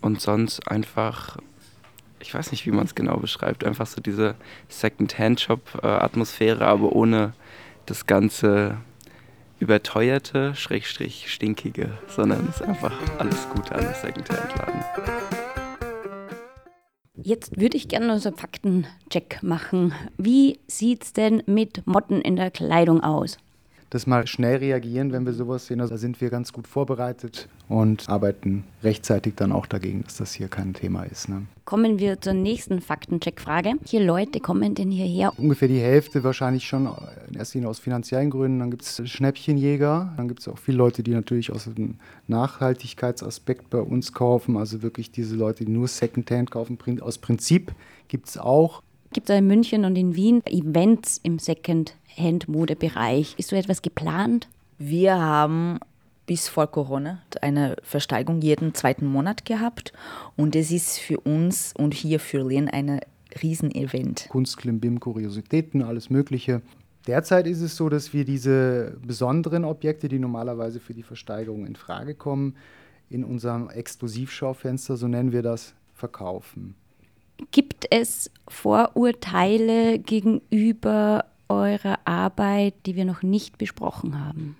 Und 0.00 0.20
sonst 0.20 0.66
einfach 0.66 1.38
ich 2.22 2.32
weiß 2.32 2.52
nicht, 2.52 2.64
wie 2.66 2.70
man 2.70 2.86
es 2.86 2.94
genau 2.94 3.16
beschreibt, 3.16 3.64
einfach 3.64 3.86
so 3.86 4.00
diese 4.00 4.36
Second-Hand-Shop-Atmosphäre, 4.68 6.64
aber 6.64 6.92
ohne 6.92 7.34
das 7.86 8.06
ganze 8.06 8.78
überteuerte, 9.58 10.54
schrägstrich 10.54 11.32
stinkige, 11.32 11.98
sondern 12.08 12.48
es 12.48 12.56
ist 12.56 12.62
einfach 12.62 12.92
alles 13.18 13.48
Gute 13.54 13.74
an 13.74 13.82
der 13.82 13.94
Second-Hand-Laden. 13.94 14.84
Jetzt 17.14 17.60
würde 17.60 17.76
ich 17.76 17.88
gerne 17.88 18.18
so 18.18 18.30
einen 18.30 18.38
Faktencheck 18.38 19.40
machen. 19.42 19.94
Wie 20.16 20.58
sieht 20.66 21.04
es 21.04 21.12
denn 21.12 21.42
mit 21.46 21.86
Motten 21.86 22.20
in 22.20 22.36
der 22.36 22.50
Kleidung 22.50 23.02
aus? 23.02 23.38
Das 23.94 24.06
mal 24.06 24.26
schnell 24.26 24.56
reagieren, 24.56 25.12
wenn 25.12 25.26
wir 25.26 25.34
sowas 25.34 25.66
sehen. 25.66 25.80
Also 25.82 25.94
da 25.94 25.98
sind 25.98 26.20
wir 26.20 26.30
ganz 26.30 26.52
gut 26.52 26.66
vorbereitet 26.66 27.48
und 27.68 28.08
arbeiten 28.08 28.64
rechtzeitig 28.82 29.34
dann 29.36 29.52
auch 29.52 29.66
dagegen, 29.66 30.02
dass 30.04 30.16
das 30.16 30.32
hier 30.32 30.48
kein 30.48 30.72
Thema 30.72 31.02
ist. 31.02 31.28
Ne? 31.28 31.42
Kommen 31.66 31.98
wir 31.98 32.18
zur 32.18 32.32
nächsten 32.32 32.80
Faktencheck-Frage. 32.80 33.74
Viele 33.84 34.06
Leute 34.06 34.40
kommen 34.40 34.74
denn 34.74 34.90
hierher? 34.90 35.32
Ungefähr 35.38 35.68
die 35.68 35.80
Hälfte 35.80 36.24
wahrscheinlich 36.24 36.66
schon 36.66 36.88
in 37.28 37.36
erster 37.36 37.58
Linie 37.58 37.68
aus 37.68 37.80
finanziellen 37.80 38.30
Gründen. 38.30 38.60
Dann 38.60 38.70
gibt 38.70 38.82
es 38.82 39.02
Schnäppchenjäger. 39.08 40.14
Dann 40.16 40.26
gibt 40.26 40.40
es 40.40 40.48
auch 40.48 40.58
viele 40.58 40.78
Leute, 40.78 41.02
die 41.02 41.12
natürlich 41.12 41.52
aus 41.52 41.64
dem 41.64 41.96
Nachhaltigkeitsaspekt 42.28 43.68
bei 43.68 43.80
uns 43.80 44.14
kaufen. 44.14 44.56
Also 44.56 44.82
wirklich 44.82 45.10
diese 45.10 45.36
Leute, 45.36 45.66
die 45.66 45.72
nur 45.72 45.86
Secondhand 45.86 46.50
kaufen. 46.50 46.78
Aus 47.02 47.18
Prinzip 47.18 47.72
gibt 48.08 48.28
es 48.28 48.38
auch. 48.38 48.82
Gibt 49.12 49.28
es 49.28 49.38
in 49.38 49.46
München 49.46 49.84
und 49.84 49.96
in 49.96 50.14
Wien 50.16 50.42
Events 50.46 51.20
im 51.22 51.38
Second 51.38 51.94
Handmodebereich. 52.16 53.34
Ist 53.36 53.50
so 53.50 53.56
etwas 53.56 53.82
geplant? 53.82 54.48
Wir 54.78 55.20
haben 55.20 55.80
bis 56.24 56.48
vor 56.48 56.66
Corona 56.68 57.20
eine 57.42 57.76
Versteigerung 57.82 58.40
jeden 58.40 58.74
zweiten 58.74 59.04
Monat 59.06 59.44
gehabt 59.44 59.92
und 60.36 60.56
es 60.56 60.70
ist 60.70 60.98
für 60.98 61.20
uns 61.20 61.74
und 61.76 61.92
hier 61.92 62.20
für 62.20 62.46
Lehn 62.46 62.68
ein 62.68 63.00
Riesenevent. 63.42 64.28
Kunst, 64.30 64.56
Klimbim, 64.56 64.98
Kuriositäten, 64.98 65.82
alles 65.82 66.08
Mögliche. 66.08 66.62
Derzeit 67.06 67.46
ist 67.46 67.60
es 67.60 67.76
so, 67.76 67.90
dass 67.90 68.14
wir 68.14 68.24
diese 68.24 68.96
besonderen 69.06 69.64
Objekte, 69.66 70.08
die 70.08 70.18
normalerweise 70.18 70.80
für 70.80 70.94
die 70.94 71.02
Versteigerung 71.02 71.66
in 71.66 71.76
Frage 71.76 72.14
kommen, 72.14 72.56
in 73.10 73.24
unserem 73.24 73.68
Exklusivschaufenster, 73.68 74.96
so 74.96 75.06
nennen 75.06 75.32
wir 75.32 75.42
das, 75.42 75.74
verkaufen. 75.94 76.76
Gibt 77.50 77.71
es 77.90 78.30
Vorurteile 78.48 79.98
gegenüber 79.98 81.24
eurer 81.48 81.98
Arbeit, 82.04 82.74
die 82.86 82.96
wir 82.96 83.04
noch 83.04 83.22
nicht 83.22 83.58
besprochen 83.58 84.18
haben? 84.18 84.56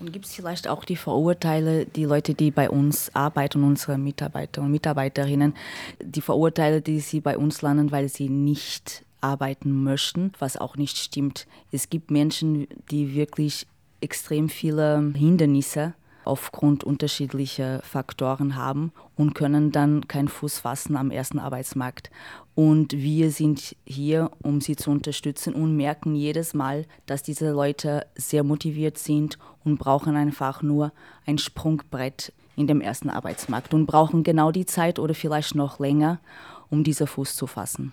Und 0.00 0.12
gibt 0.12 0.26
es 0.26 0.34
vielleicht 0.34 0.68
auch 0.68 0.84
die 0.84 0.96
Verurteile, 0.96 1.84
die 1.84 2.04
Leute, 2.04 2.34
die 2.34 2.52
bei 2.52 2.70
uns 2.70 3.14
arbeiten, 3.14 3.64
unsere 3.64 3.98
Mitarbeiter 3.98 4.62
und 4.62 4.70
Mitarbeiterinnen, 4.70 5.54
die 6.00 6.20
Verurteile, 6.20 6.80
die 6.80 7.00
sie 7.00 7.20
bei 7.20 7.36
uns 7.36 7.62
landen, 7.62 7.90
weil 7.90 8.08
sie 8.08 8.28
nicht 8.28 9.04
arbeiten 9.20 9.82
möchten, 9.82 10.32
was 10.38 10.56
auch 10.56 10.76
nicht 10.76 10.98
stimmt. 10.98 11.48
Es 11.72 11.90
gibt 11.90 12.12
Menschen, 12.12 12.68
die 12.92 13.14
wirklich 13.14 13.66
extrem 14.00 14.48
viele 14.48 15.12
Hindernisse 15.16 15.94
aufgrund 16.28 16.84
unterschiedlicher 16.84 17.80
Faktoren 17.82 18.56
haben 18.56 18.92
und 19.16 19.34
können 19.34 19.72
dann 19.72 20.06
keinen 20.06 20.28
Fuß 20.28 20.60
fassen 20.60 20.96
am 20.96 21.10
ersten 21.10 21.38
Arbeitsmarkt. 21.38 22.10
Und 22.54 22.92
wir 22.92 23.30
sind 23.30 23.76
hier, 23.86 24.30
um 24.42 24.60
sie 24.60 24.76
zu 24.76 24.90
unterstützen 24.90 25.54
und 25.54 25.76
merken 25.76 26.14
jedes 26.14 26.54
Mal, 26.54 26.84
dass 27.06 27.22
diese 27.22 27.50
Leute 27.50 28.06
sehr 28.14 28.44
motiviert 28.44 28.98
sind 28.98 29.38
und 29.64 29.78
brauchen 29.78 30.16
einfach 30.16 30.62
nur 30.62 30.92
ein 31.26 31.38
Sprungbrett 31.38 32.32
in 32.56 32.66
dem 32.66 32.80
ersten 32.80 33.08
Arbeitsmarkt 33.08 33.72
und 33.72 33.86
brauchen 33.86 34.22
genau 34.22 34.50
die 34.50 34.66
Zeit 34.66 34.98
oder 34.98 35.14
vielleicht 35.14 35.54
noch 35.54 35.78
länger, 35.78 36.18
um 36.70 36.84
diesen 36.84 37.06
Fuß 37.06 37.36
zu 37.36 37.46
fassen. 37.46 37.92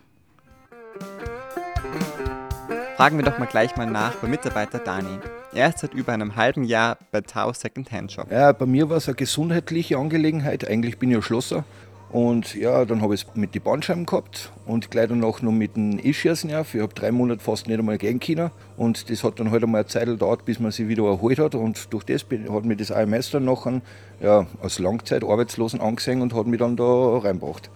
Fragen 2.97 3.17
wir 3.17 3.25
doch 3.25 3.37
mal 3.37 3.45
gleich 3.45 3.75
mal 3.75 3.85
nach 3.85 4.15
bei 4.15 4.27
Mitarbeiter 4.27 4.79
Dani. 4.79 5.19
Er 5.55 5.69
ist 5.69 5.79
seit 5.79 5.93
über 5.93 6.11
einem 6.11 6.35
halben 6.35 6.65
Jahr 6.65 6.97
bei 7.13 7.21
Tau 7.21 7.53
Secondhand 7.53 8.11
Shop. 8.11 8.29
Ja, 8.29 8.51
bei 8.51 8.65
mir 8.65 8.89
war 8.89 8.97
es 8.97 9.07
eine 9.07 9.15
gesundheitliche 9.15 9.97
Angelegenheit. 9.97 10.67
Eigentlich 10.67 10.97
bin 10.97 11.09
ich 11.11 11.15
ja 11.15 11.21
Schlosser. 11.21 11.63
Und 12.11 12.55
ja, 12.55 12.83
dann 12.83 13.01
habe 13.01 13.15
ich 13.15 13.21
es 13.21 13.35
mit 13.35 13.55
den 13.55 13.61
Bandscheiben 13.61 14.05
gehabt 14.05 14.51
und 14.65 14.91
gleich 14.91 15.07
danach 15.07 15.41
noch 15.41 15.53
mit 15.53 15.77
dem 15.77 15.97
E-Schießen. 15.97 16.49
Ich 16.49 16.55
habe 16.55 16.93
drei 16.93 17.13
Monate 17.13 17.41
fast 17.41 17.67
nicht 17.67 17.79
einmal 17.79 17.97
gehen 17.97 18.19
können. 18.19 18.51
Und 18.75 19.09
das 19.09 19.23
hat 19.23 19.39
dann 19.39 19.49
halt 19.49 19.63
einmal 19.63 19.79
eine 19.81 19.87
Zeit 19.87 20.07
gedauert, 20.07 20.43
bis 20.43 20.59
man 20.59 20.71
sich 20.71 20.89
wieder 20.89 21.05
erholt 21.05 21.39
hat. 21.39 21.55
Und 21.55 21.93
durch 21.93 22.03
das 22.03 22.25
hat 22.49 22.65
mir 22.65 22.75
das 22.75 22.91
AMS 22.91 23.31
dann 23.31 23.45
nachher 23.45 23.81
ja, 24.21 24.47
als 24.61 24.79
Langzeitarbeitslosen 24.79 25.79
angesehen 25.79 26.21
und 26.21 26.33
hat 26.33 26.47
mich 26.47 26.59
dann 26.59 26.75
da 26.75 27.17
reingebracht. 27.17 27.69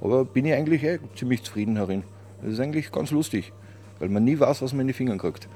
Aber 0.00 0.24
bin 0.24 0.46
ich 0.46 0.54
eigentlich 0.54 0.82
eh 0.82 0.98
ziemlich 1.14 1.44
zufrieden 1.44 1.76
darin. 1.76 2.02
Das 2.42 2.54
ist 2.54 2.60
eigentlich 2.60 2.90
ganz 2.90 3.12
lustig 3.12 3.52
weil 4.00 4.08
man 4.08 4.24
nie 4.24 4.40
weiß, 4.40 4.62
was 4.62 4.72
man 4.72 4.80
in 4.80 4.86
die 4.88 4.92
Finger 4.94 5.16
kriegt. 5.16 5.46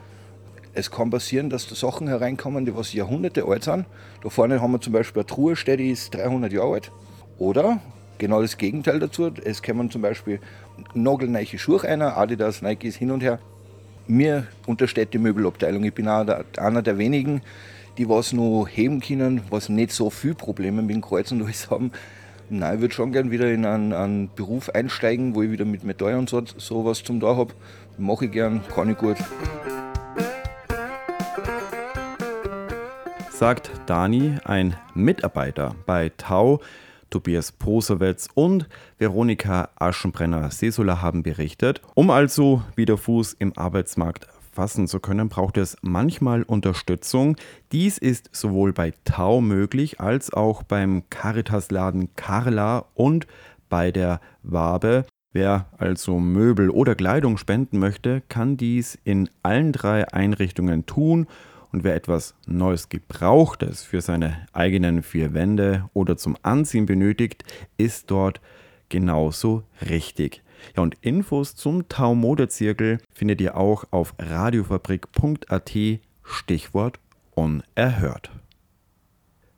Es 0.77 0.91
kann 0.91 1.11
passieren, 1.11 1.51
dass 1.51 1.69
da 1.69 1.77
Sachen 1.77 2.09
hereinkommen, 2.09 2.67
die 2.67 2.75
was 2.75 2.93
Jahrhunderte 2.93 3.45
alt 3.47 3.63
sind. 3.63 3.87
Da 4.23 4.29
vorne 4.29 4.61
haben 4.61 4.73
wir 4.73 4.81
zum 4.81 4.93
Beispiel 4.93 5.21
eine 5.21 5.27
Truhe 5.27 5.55
die 5.55 5.91
ist 5.91 6.13
300 6.15 6.53
Jahre 6.53 6.75
alt. 6.75 6.93
Oder 7.39 7.81
genau 8.19 8.43
das 8.43 8.59
Gegenteil 8.59 8.99
dazu. 8.99 9.31
Es 9.45 9.63
kommen 9.63 9.91
zum 9.91 10.03
Beispiel 10.03 10.41
nagelneue 10.93 11.47
Schuhe 11.59 11.85
rein, 11.85 12.03
Adidas, 12.03 12.61
ist 12.63 12.97
hin 12.97 13.13
und 13.13 13.23
her. 13.23 13.39
Mir 14.09 14.49
untersteht 14.67 15.15
die 15.15 15.19
Möbelabteilung. 15.19 15.85
Ich 15.85 15.95
bin 15.95 16.09
einer 16.09 16.83
der 16.83 16.99
wenigen, 16.99 17.41
die 17.97 18.09
was 18.09 18.33
noch 18.33 18.67
heben 18.67 19.01
können, 19.01 19.43
was 19.51 19.69
nicht 19.69 19.93
so 19.93 20.11
viele 20.11 20.35
Probleme 20.35 20.83
mit 20.83 20.97
dem 20.97 21.03
Kreuz 21.03 21.31
und 21.31 21.43
alles 21.43 21.71
haben. 21.71 21.93
Nein, 22.51 22.75
ich 22.75 22.81
würde 22.81 22.95
schon 22.95 23.13
gerne 23.13 23.31
wieder 23.31 23.51
in 23.51 23.65
einen, 23.65 23.93
einen, 23.93 24.31
Beruf 24.35 24.69
einsteigen, 24.71 25.35
wo 25.35 25.43
ich 25.43 25.51
wieder 25.51 25.65
mit 25.65 25.85
Metall 25.85 26.17
und 26.17 26.29
so, 26.29 26.43
sowas 26.45 27.03
zum 27.03 27.21
da 27.21 27.37
habe. 27.37 27.55
Mache 27.97 28.27
ich 28.27 28.33
gern, 28.33 28.61
kann 28.75 28.91
ich 28.91 28.99
gut. 28.99 29.17
Sagt 33.35 33.73
Dani, 33.87 34.37
ein 34.45 34.77
Mitarbeiter 34.95 35.75
bei 35.87 36.13
Tau. 36.17 36.61
Tobias 37.11 37.51
Posowetz 37.51 38.29
und 38.35 38.69
Veronika 38.97 39.71
Aschenbrenner-Sesola 39.75 41.03
haben 41.03 41.25
berichtet. 41.25 41.83
Um 41.95 42.11
also 42.11 42.63
wieder 42.77 42.97
Fuß 42.97 43.33
im 43.41 43.53
Arbeitsmarkt 43.59 44.29
fassen 44.53 44.87
zu 44.87 45.01
können, 45.01 45.29
braucht 45.31 45.57
es 45.57 45.77
manchmal 45.83 46.45
Unterstützung. 46.45 47.37
Dies 47.73 47.99
ist 47.99 48.31
sowohl 48.31 48.73
bei 48.73 48.93
Tau 49.05 49.41
möglich 49.41 49.99
als 50.01 50.33
auch 50.33 50.63
beim 50.63 51.03
Caritas-Laden 51.11 52.15
Carla 52.15 52.85
und 52.95 53.27
bei 53.69 53.91
der 53.91 54.21
Wabe. 54.45 55.07
Wer 55.33 55.67
also 55.77 56.21
Möbel 56.21 56.71
oder 56.71 56.95
Kleidung 56.95 57.37
spenden 57.37 57.81
möchte, 57.81 58.23
kann 58.29 58.57
dies 58.57 58.97
in 59.03 59.29
allen 59.43 59.73
drei 59.73 60.07
Einrichtungen 60.13 60.87
tun. 60.87 61.27
Und 61.75 61.83
wer 61.83 61.97
etwas 61.97 62.37
Neues 62.47 62.89
Gebrauchtes 62.89 63.83
für 63.83 64.01
seine 64.01 64.47
eigenen 64.53 65.03
vier 65.03 65.35
Wände 65.35 65.91
oder 65.93 66.17
zum 66.17 66.37
Anziehen 66.43 66.87
benötigt, 66.87 67.43
ist 67.77 68.13
dort 68.13 68.41
genauso 68.91 69.65
richtig. 69.91 70.45
Ja, 70.77 70.85
und 70.85 70.95
Infos 71.01 71.57
zum 71.57 71.89
Tau 71.89 72.15
Modezirkel 72.15 72.99
findet 73.13 73.41
ihr 73.41 73.57
auch 73.57 73.87
auf 73.91 74.15
radiofabrik.at, 74.21 75.73
Stichwort 76.23 77.01
unerhört. 77.33 78.31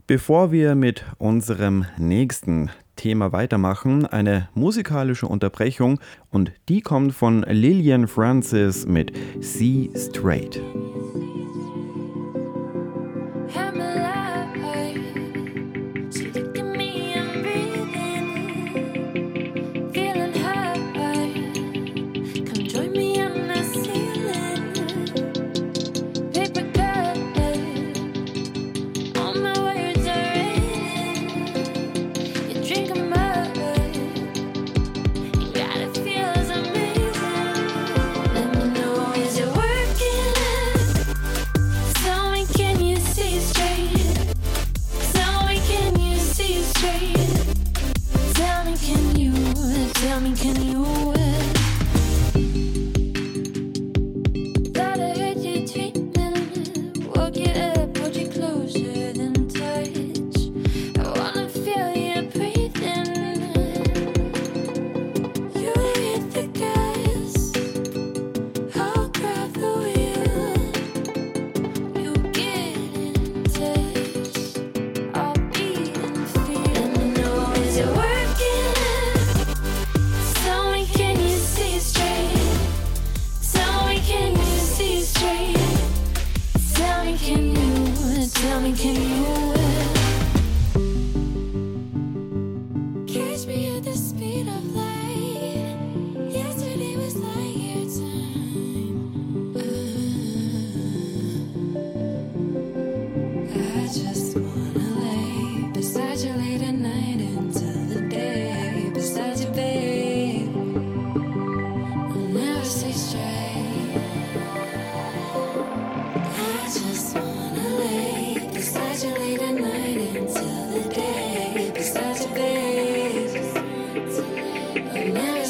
Bevor 0.06 0.52
wir 0.52 0.74
mit 0.74 1.04
unserem 1.18 1.84
nächsten 1.98 2.70
Thema 2.96 3.32
weitermachen, 3.32 4.06
eine 4.06 4.48
musikalische 4.54 5.26
Unterbrechung 5.26 6.00
und 6.30 6.50
die 6.70 6.80
kommt 6.80 7.12
von 7.12 7.42
Lillian 7.42 8.08
Francis 8.08 8.86
mit 8.86 9.12
See 9.40 9.90
Straight. 9.94 10.62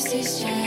decision. 0.09 0.66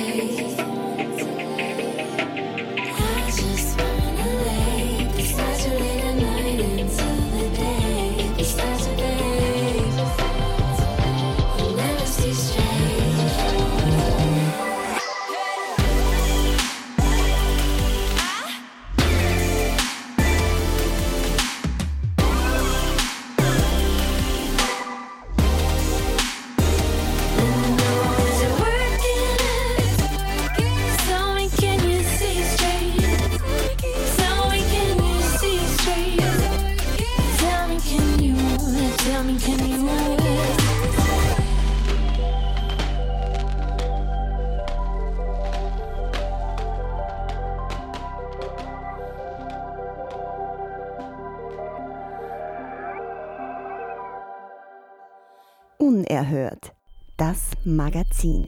Unerhört. 55.81 56.73
Das 57.15 57.51
Magazin. 57.63 58.47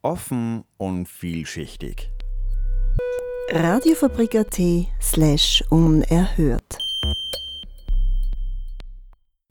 Offen 0.00 0.62
und 0.76 1.08
vielschichtig. 1.08 2.12
Radiofabrik.at 3.50 4.60
slash 5.02 5.64
unerhört. 5.70 6.78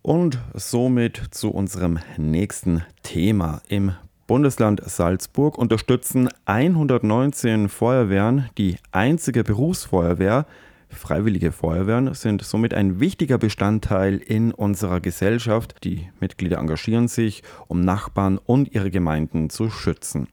Und 0.02 0.40
somit 0.54 1.22
zu 1.32 1.52
unserem 1.52 2.00
nächsten 2.16 2.82
Thema. 3.04 3.62
Im 3.68 3.92
Bundesland 4.26 4.82
Salzburg 4.86 5.58
unterstützen 5.58 6.30
119 6.46 7.68
Feuerwehren 7.68 8.50
die 8.58 8.78
einzige 8.94 9.44
Berufsfeuerwehr. 9.44 10.46
Freiwillige 10.90 11.52
Feuerwehren 11.52 12.14
sind 12.14 12.42
somit 12.44 12.74
ein 12.74 13.00
wichtiger 13.00 13.38
Bestandteil 13.38 14.18
in 14.18 14.52
unserer 14.52 15.00
Gesellschaft. 15.00 15.76
Die 15.84 16.10
Mitglieder 16.20 16.58
engagieren 16.58 17.08
sich, 17.08 17.44
um 17.68 17.82
Nachbarn 17.82 18.38
und 18.38 18.74
ihre 18.74 18.90
Gemeinden 18.90 19.50
zu 19.50 19.70
schützen. 19.70 20.28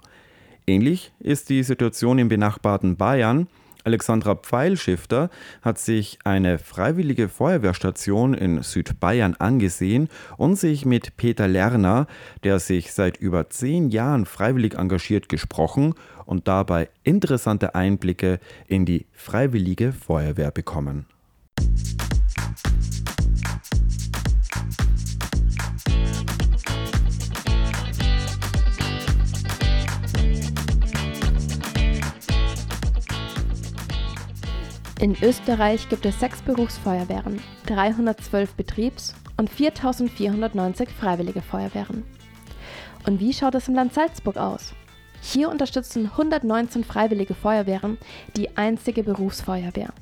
Ähnlich 0.66 1.12
ist 1.20 1.50
die 1.50 1.62
Situation 1.62 2.18
im 2.18 2.28
benachbarten 2.28 2.96
Bayern. 2.96 3.48
Alexandra 3.84 4.34
Pfeilschifter 4.34 5.30
hat 5.62 5.78
sich 5.78 6.18
eine 6.24 6.58
freiwillige 6.58 7.28
Feuerwehrstation 7.28 8.34
in 8.34 8.62
Südbayern 8.62 9.34
angesehen 9.34 10.08
und 10.38 10.56
sich 10.56 10.86
mit 10.86 11.16
Peter 11.16 11.46
Lerner, 11.46 12.06
der 12.42 12.58
sich 12.58 12.92
seit 12.92 13.18
über 13.18 13.50
zehn 13.50 13.90
Jahren 13.90 14.24
freiwillig 14.24 14.74
engagiert, 14.74 15.28
gesprochen 15.28 15.94
und 16.24 16.48
dabei 16.48 16.88
interessante 17.02 17.74
Einblicke 17.74 18.40
in 18.66 18.86
die 18.86 19.06
freiwillige 19.12 19.92
Feuerwehr 19.92 20.50
bekommen. 20.50 21.06
In 35.04 35.18
Österreich 35.20 35.90
gibt 35.90 36.06
es 36.06 36.18
sechs 36.18 36.40
Berufsfeuerwehren, 36.40 37.38
312 37.66 38.54
Betriebs- 38.54 39.14
und 39.36 39.50
4490 39.50 40.88
Freiwillige 40.88 41.42
Feuerwehren. 41.42 42.04
Und 43.06 43.20
wie 43.20 43.34
schaut 43.34 43.54
es 43.54 43.68
im 43.68 43.74
Land 43.74 43.92
Salzburg 43.92 44.38
aus? 44.38 44.72
Hier 45.20 45.50
unterstützen 45.50 46.06
119 46.06 46.84
Freiwillige 46.84 47.34
Feuerwehren 47.34 47.98
die 48.34 48.56
einzige 48.56 49.02
Berufsfeuerwehr. 49.02 49.92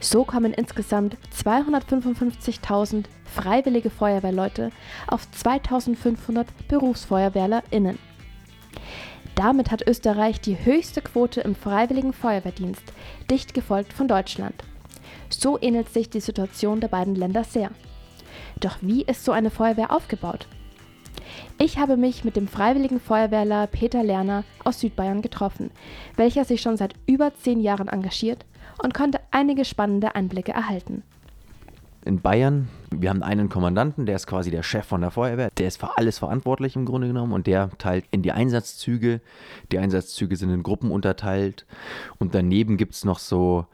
So 0.00 0.24
kommen 0.24 0.54
insgesamt 0.54 1.18
255.000 1.38 3.04
freiwillige 3.26 3.90
Feuerwehrleute 3.90 4.70
auf 5.08 5.30
2500 5.30 6.46
BerufsfeuerwehrlerInnen. 6.68 7.98
Damit 9.36 9.70
hat 9.70 9.86
Österreich 9.86 10.40
die 10.40 10.64
höchste 10.64 11.02
Quote 11.02 11.42
im 11.42 11.54
freiwilligen 11.54 12.14
Feuerwehrdienst, 12.14 12.82
dicht 13.30 13.52
gefolgt 13.52 13.92
von 13.92 14.08
Deutschland. 14.08 14.54
So 15.28 15.60
ähnelt 15.60 15.90
sich 15.90 16.08
die 16.08 16.20
Situation 16.20 16.80
der 16.80 16.88
beiden 16.88 17.14
Länder 17.14 17.44
sehr. 17.44 17.70
Doch 18.60 18.78
wie 18.80 19.02
ist 19.02 19.24
so 19.24 19.32
eine 19.32 19.50
Feuerwehr 19.50 19.92
aufgebaut? 19.92 20.48
Ich 21.58 21.76
habe 21.76 21.98
mich 21.98 22.24
mit 22.24 22.34
dem 22.34 22.48
freiwilligen 22.48 22.98
Feuerwehrler 22.98 23.66
Peter 23.66 24.02
Lerner 24.02 24.44
aus 24.64 24.80
Südbayern 24.80 25.20
getroffen, 25.20 25.70
welcher 26.16 26.46
sich 26.46 26.62
schon 26.62 26.78
seit 26.78 26.94
über 27.06 27.34
zehn 27.34 27.60
Jahren 27.60 27.88
engagiert 27.88 28.46
und 28.82 28.94
konnte 28.94 29.20
einige 29.32 29.66
spannende 29.66 30.14
Einblicke 30.14 30.52
erhalten. 30.52 31.02
in 32.06 32.20
Bayern, 32.22 32.68
wir 33.00 33.10
haben 33.10 33.22
einen 33.22 33.48
Kommandanten, 33.48 34.06
der 34.06 34.16
ist 34.16 34.26
quasi 34.26 34.50
der 34.50 34.62
Chef 34.62 34.86
von 34.86 35.00
der 35.00 35.10
Feuerwehr, 35.10 35.50
der 35.50 35.68
ist 35.68 35.78
für 35.78 35.96
alles 35.96 36.18
verantwortlich 36.18 36.76
im 36.76 36.84
Grunde 36.84 37.08
genommen 37.08 37.32
und 37.32 37.46
der 37.46 37.70
teilt 37.78 38.04
in 38.10 38.22
die 38.22 38.32
Einsatzzüge. 38.32 39.20
Die 39.72 39.78
Einsatzzüge 39.78 40.36
sind 40.36 40.50
in 40.50 40.62
Gruppen 40.62 40.90
unterteilt 40.90 41.66
und 42.18 42.34
daneben 42.34 42.76
gibt 42.76 42.94
es 42.94 43.04
noch 43.04 43.18
so, 43.18 43.66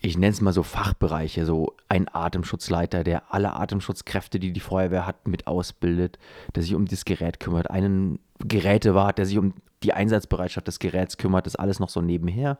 ich 0.00 0.16
nenne 0.16 0.32
es 0.32 0.40
mal 0.40 0.52
so 0.52 0.62
Fachbereiche, 0.62 1.44
so 1.44 1.74
ein 1.88 2.06
Atemschutzleiter, 2.12 3.04
der 3.04 3.32
alle 3.32 3.54
Atemschutzkräfte, 3.54 4.38
die 4.38 4.52
die 4.52 4.60
Feuerwehr 4.60 5.06
hat, 5.06 5.26
mit 5.26 5.46
ausbildet, 5.46 6.18
der 6.54 6.62
sich 6.62 6.74
um 6.74 6.86
das 6.86 7.04
Gerät 7.04 7.40
kümmert, 7.40 7.70
einen 7.70 8.20
Gerätewart, 8.38 9.18
der 9.18 9.26
sich 9.26 9.38
um 9.38 9.54
die 9.82 9.92
Einsatzbereitschaft 9.92 10.66
des 10.66 10.78
Geräts 10.78 11.16
kümmert, 11.16 11.46
ist 11.46 11.56
alles 11.56 11.78
noch 11.78 11.88
so 11.88 12.00
nebenher. 12.00 12.58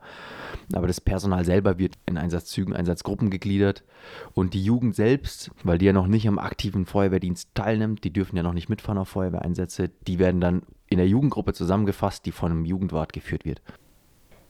Aber 0.73 0.87
das 0.87 1.01
Personal 1.01 1.45
selber 1.45 1.79
wird 1.79 1.97
in 2.07 2.17
Einsatzzügen, 2.17 2.75
Einsatzgruppen 2.75 3.31
gegliedert. 3.31 3.83
Und 4.35 4.55
die 4.55 4.63
Jugend 4.63 4.95
selbst, 4.95 5.51
weil 5.65 5.79
die 5.79 5.87
ja 5.87 5.93
noch 5.93 6.07
nicht 6.07 6.29
am 6.29 6.39
aktiven 6.39 6.87
Feuerwehrdienst 6.87 7.51
teilnimmt, 7.55 8.05
die 8.05 8.13
dürfen 8.13 8.37
ja 8.37 8.43
noch 8.43 8.53
nicht 8.53 8.69
mitfahren 8.69 8.99
auf 8.99 9.09
Feuerwehreinsätze, 9.09 9.91
die 10.07 10.19
werden 10.19 10.41
dann 10.41 10.63
in 10.89 10.99
der 10.99 11.09
Jugendgruppe 11.09 11.53
zusammengefasst, 11.53 12.25
die 12.27 12.33
von 12.33 12.53
einem 12.53 12.65
Jugendwart 12.65 13.13
geführt 13.13 13.45
wird. 13.45 13.61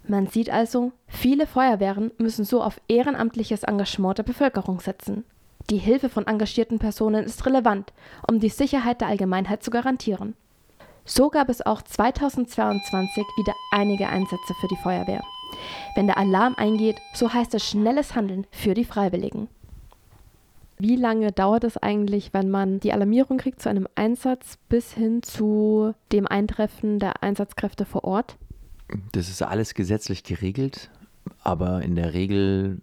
Man 0.06 0.26
sieht 0.26 0.50
also, 0.50 0.92
viele 1.06 1.46
Feuerwehren 1.46 2.12
müssen 2.18 2.44
so 2.44 2.62
auf 2.62 2.80
ehrenamtliches 2.88 3.62
Engagement 3.62 4.18
der 4.18 4.22
Bevölkerung 4.22 4.80
setzen. 4.80 5.24
Die 5.68 5.76
Hilfe 5.76 6.08
von 6.08 6.26
engagierten 6.26 6.78
Personen 6.78 7.24
ist 7.24 7.44
relevant, 7.44 7.92
um 8.26 8.40
die 8.40 8.48
Sicherheit 8.48 9.02
der 9.02 9.08
Allgemeinheit 9.08 9.62
zu 9.62 9.70
garantieren. 9.70 10.34
So 11.08 11.30
gab 11.30 11.48
es 11.48 11.64
auch 11.64 11.80
2022 11.80 13.24
wieder 13.38 13.54
einige 13.72 14.08
Einsätze 14.08 14.52
für 14.60 14.68
die 14.68 14.76
Feuerwehr. 14.76 15.22
Wenn 15.94 16.06
der 16.06 16.18
Alarm 16.18 16.54
eingeht, 16.56 17.00
so 17.14 17.32
heißt 17.32 17.54
es 17.54 17.66
schnelles 17.66 18.14
Handeln 18.14 18.46
für 18.50 18.74
die 18.74 18.84
Freiwilligen. 18.84 19.48
Wie 20.76 20.96
lange 20.96 21.32
dauert 21.32 21.64
es 21.64 21.78
eigentlich, 21.78 22.34
wenn 22.34 22.50
man 22.50 22.78
die 22.78 22.92
Alarmierung 22.92 23.38
kriegt 23.38 23.62
zu 23.62 23.70
einem 23.70 23.88
Einsatz 23.94 24.58
bis 24.68 24.92
hin 24.92 25.22
zu 25.22 25.94
dem 26.12 26.26
Eintreffen 26.26 26.98
der 26.98 27.22
Einsatzkräfte 27.22 27.86
vor 27.86 28.04
Ort? 28.04 28.36
Das 29.12 29.30
ist 29.30 29.42
alles 29.42 29.72
gesetzlich 29.72 30.24
geregelt, 30.24 30.90
aber 31.42 31.80
in 31.80 31.96
der 31.96 32.12
Regel, 32.12 32.82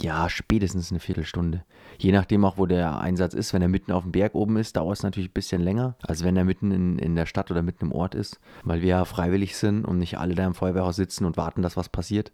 Ja, 0.00 0.28
spätestens 0.28 0.90
eine 0.90 1.00
Viertelstunde. 1.00 1.64
Je 1.98 2.12
nachdem 2.12 2.44
auch, 2.44 2.58
wo 2.58 2.66
der 2.66 3.00
Einsatz 3.00 3.34
ist. 3.34 3.52
Wenn 3.52 3.62
er 3.62 3.68
mitten 3.68 3.92
auf 3.92 4.04
dem 4.04 4.12
Berg 4.12 4.34
oben 4.34 4.56
ist, 4.56 4.76
dauert 4.76 4.98
es 4.98 5.02
natürlich 5.02 5.30
ein 5.30 5.34
bisschen 5.34 5.62
länger, 5.62 5.96
als 6.02 6.24
wenn 6.24 6.36
er 6.36 6.44
mitten 6.44 6.70
in, 6.70 6.98
in 6.98 7.16
der 7.16 7.26
Stadt 7.26 7.50
oder 7.50 7.62
mitten 7.62 7.86
im 7.86 7.92
Ort 7.92 8.14
ist, 8.14 8.40
weil 8.64 8.80
wir 8.80 8.88
ja 8.88 9.04
freiwillig 9.04 9.56
sind 9.56 9.84
und 9.84 9.98
nicht 9.98 10.18
alle 10.18 10.34
da 10.34 10.46
im 10.46 10.54
Feuerwehrhaus 10.54 10.96
sitzen 10.96 11.24
und 11.24 11.36
warten, 11.36 11.62
dass 11.62 11.76
was 11.76 11.88
passiert. 11.88 12.32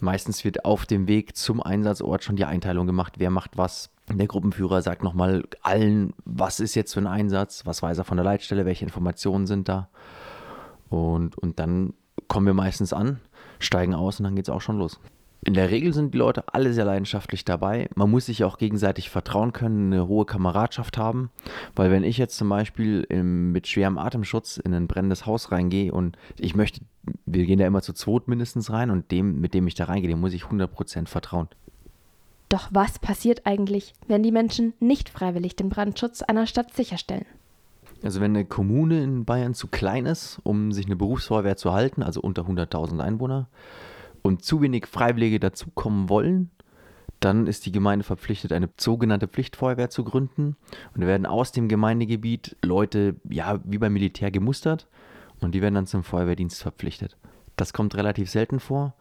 Meistens 0.00 0.44
wird 0.44 0.64
auf 0.64 0.86
dem 0.86 1.08
Weg 1.08 1.36
zum 1.36 1.62
Einsatzort 1.62 2.24
schon 2.24 2.36
die 2.36 2.44
Einteilung 2.44 2.86
gemacht, 2.86 3.14
wer 3.18 3.30
macht 3.30 3.56
was. 3.56 3.90
Der 4.10 4.26
Gruppenführer 4.26 4.80
sagt 4.82 5.02
nochmal 5.02 5.44
allen, 5.62 6.14
was 6.24 6.60
ist 6.60 6.74
jetzt 6.74 6.94
für 6.94 7.00
ein 7.00 7.06
Einsatz, 7.06 7.66
was 7.66 7.82
weiß 7.82 7.98
er 7.98 8.04
von 8.04 8.16
der 8.16 8.24
Leitstelle, 8.24 8.64
welche 8.64 8.84
Informationen 8.84 9.46
sind 9.46 9.68
da. 9.68 9.88
Und, 10.88 11.36
und 11.36 11.58
dann 11.58 11.92
kommen 12.26 12.46
wir 12.46 12.54
meistens 12.54 12.92
an, 12.92 13.20
steigen 13.58 13.94
aus 13.94 14.18
und 14.18 14.24
dann 14.24 14.34
geht 14.34 14.46
es 14.46 14.50
auch 14.50 14.62
schon 14.62 14.78
los. 14.78 14.98
In 15.48 15.54
der 15.54 15.70
Regel 15.70 15.94
sind 15.94 16.12
die 16.12 16.18
Leute 16.18 16.44
alle 16.52 16.74
sehr 16.74 16.84
leidenschaftlich 16.84 17.42
dabei. 17.42 17.88
Man 17.94 18.10
muss 18.10 18.26
sich 18.26 18.44
auch 18.44 18.58
gegenseitig 18.58 19.08
vertrauen 19.08 19.54
können, 19.54 19.94
eine 19.94 20.06
hohe 20.06 20.26
Kameradschaft 20.26 20.98
haben. 20.98 21.30
Weil 21.74 21.90
wenn 21.90 22.04
ich 22.04 22.18
jetzt 22.18 22.36
zum 22.36 22.50
Beispiel 22.50 23.06
im, 23.08 23.50
mit 23.50 23.66
schwerem 23.66 23.96
Atemschutz 23.96 24.58
in 24.58 24.74
ein 24.74 24.86
brennendes 24.86 25.24
Haus 25.24 25.50
reingehe 25.50 25.90
und 25.90 26.18
ich 26.38 26.54
möchte, 26.54 26.82
wir 27.24 27.46
gehen 27.46 27.58
da 27.58 27.66
immer 27.66 27.80
zu 27.80 27.94
zweit 27.94 28.28
mindestens 28.28 28.70
rein 28.70 28.90
und 28.90 29.10
dem, 29.10 29.40
mit 29.40 29.54
dem 29.54 29.66
ich 29.66 29.74
da 29.74 29.84
reingehe, 29.84 30.10
dem 30.10 30.20
muss 30.20 30.34
ich 30.34 30.42
100% 30.42 31.06
vertrauen. 31.06 31.48
Doch 32.50 32.68
was 32.70 32.98
passiert 32.98 33.46
eigentlich, 33.46 33.94
wenn 34.06 34.22
die 34.22 34.32
Menschen 34.32 34.74
nicht 34.80 35.08
freiwillig 35.08 35.56
den 35.56 35.70
Brandschutz 35.70 36.20
einer 36.20 36.46
Stadt 36.46 36.74
sicherstellen? 36.74 37.24
Also 38.02 38.20
wenn 38.20 38.36
eine 38.36 38.44
Kommune 38.44 39.02
in 39.02 39.24
Bayern 39.24 39.54
zu 39.54 39.68
klein 39.68 40.04
ist, 40.04 40.40
um 40.42 40.72
sich 40.72 40.84
eine 40.84 40.96
Berufsfeuerwehr 40.96 41.56
zu 41.56 41.72
halten, 41.72 42.02
also 42.02 42.20
unter 42.20 42.42
100.000 42.42 43.00
Einwohner, 43.00 43.48
und 44.22 44.44
zu 44.44 44.60
wenig 44.60 44.86
Freiwillige 44.86 45.40
dazukommen 45.40 46.08
wollen, 46.08 46.50
dann 47.20 47.46
ist 47.46 47.66
die 47.66 47.72
Gemeinde 47.72 48.04
verpflichtet, 48.04 48.52
eine 48.52 48.68
sogenannte 48.76 49.26
Pflichtfeuerwehr 49.26 49.90
zu 49.90 50.04
gründen. 50.04 50.56
Und 50.94 51.00
da 51.00 51.06
werden 51.06 51.26
aus 51.26 51.52
dem 51.52 51.68
Gemeindegebiet 51.68 52.56
Leute, 52.62 53.16
ja, 53.28 53.60
wie 53.64 53.78
beim 53.78 53.92
Militär 53.92 54.30
gemustert 54.30 54.86
und 55.40 55.54
die 55.54 55.62
werden 55.62 55.74
dann 55.74 55.86
zum 55.86 56.04
Feuerwehrdienst 56.04 56.62
verpflichtet. 56.62 57.16
Das 57.56 57.72
kommt 57.72 57.96
relativ 57.96 58.30
selten 58.30 58.60
vor. 58.60 58.94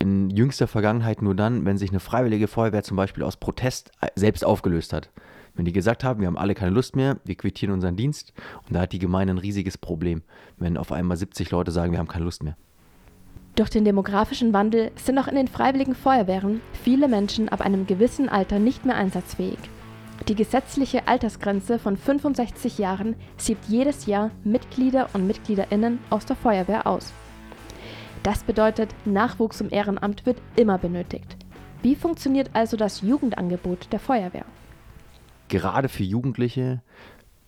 In 0.00 0.30
jüngster 0.30 0.66
Vergangenheit 0.66 1.22
nur 1.22 1.34
dann, 1.34 1.64
wenn 1.64 1.78
sich 1.78 1.90
eine 1.90 2.00
freiwillige 2.00 2.48
Feuerwehr 2.48 2.82
zum 2.82 2.96
Beispiel 2.96 3.22
aus 3.22 3.36
Protest 3.36 3.92
äh, 4.00 4.08
selbst 4.16 4.44
aufgelöst 4.44 4.92
hat. 4.92 5.10
Wenn 5.54 5.64
die 5.64 5.72
gesagt 5.72 6.02
haben, 6.02 6.20
wir 6.20 6.26
haben 6.26 6.36
alle 6.36 6.54
keine 6.54 6.72
Lust 6.72 6.96
mehr, 6.96 7.18
wir 7.24 7.36
quittieren 7.36 7.72
unseren 7.72 7.94
Dienst 7.94 8.32
und 8.66 8.74
da 8.74 8.80
hat 8.80 8.92
die 8.92 8.98
Gemeinde 8.98 9.34
ein 9.34 9.38
riesiges 9.38 9.78
Problem, 9.78 10.22
wenn 10.56 10.76
auf 10.76 10.90
einmal 10.90 11.16
70 11.16 11.52
Leute 11.52 11.70
sagen, 11.70 11.92
wir 11.92 12.00
haben 12.00 12.08
keine 12.08 12.24
Lust 12.24 12.42
mehr. 12.42 12.56
Durch 13.56 13.70
den 13.70 13.84
demografischen 13.84 14.52
Wandel 14.52 14.90
sind 14.96 15.16
auch 15.16 15.28
in 15.28 15.36
den 15.36 15.46
freiwilligen 15.46 15.94
Feuerwehren 15.94 16.60
viele 16.82 17.06
Menschen 17.06 17.48
ab 17.48 17.60
einem 17.60 17.86
gewissen 17.86 18.28
Alter 18.28 18.58
nicht 18.58 18.84
mehr 18.84 18.96
einsatzfähig. 18.96 19.58
Die 20.26 20.34
gesetzliche 20.34 21.06
Altersgrenze 21.06 21.78
von 21.78 21.96
65 21.96 22.78
Jahren 22.78 23.14
siebt 23.36 23.66
jedes 23.68 24.06
Jahr 24.06 24.32
Mitglieder 24.42 25.08
und 25.12 25.26
Mitgliederinnen 25.26 26.00
aus 26.10 26.26
der 26.26 26.34
Feuerwehr 26.34 26.86
aus. 26.86 27.12
Das 28.24 28.42
bedeutet, 28.42 28.92
Nachwuchs 29.04 29.60
im 29.60 29.70
Ehrenamt 29.70 30.26
wird 30.26 30.38
immer 30.56 30.78
benötigt. 30.78 31.36
Wie 31.82 31.94
funktioniert 31.94 32.50
also 32.54 32.76
das 32.76 33.02
Jugendangebot 33.02 33.92
der 33.92 34.00
Feuerwehr? 34.00 34.46
Gerade 35.48 35.88
für 35.88 36.04
Jugendliche 36.04 36.82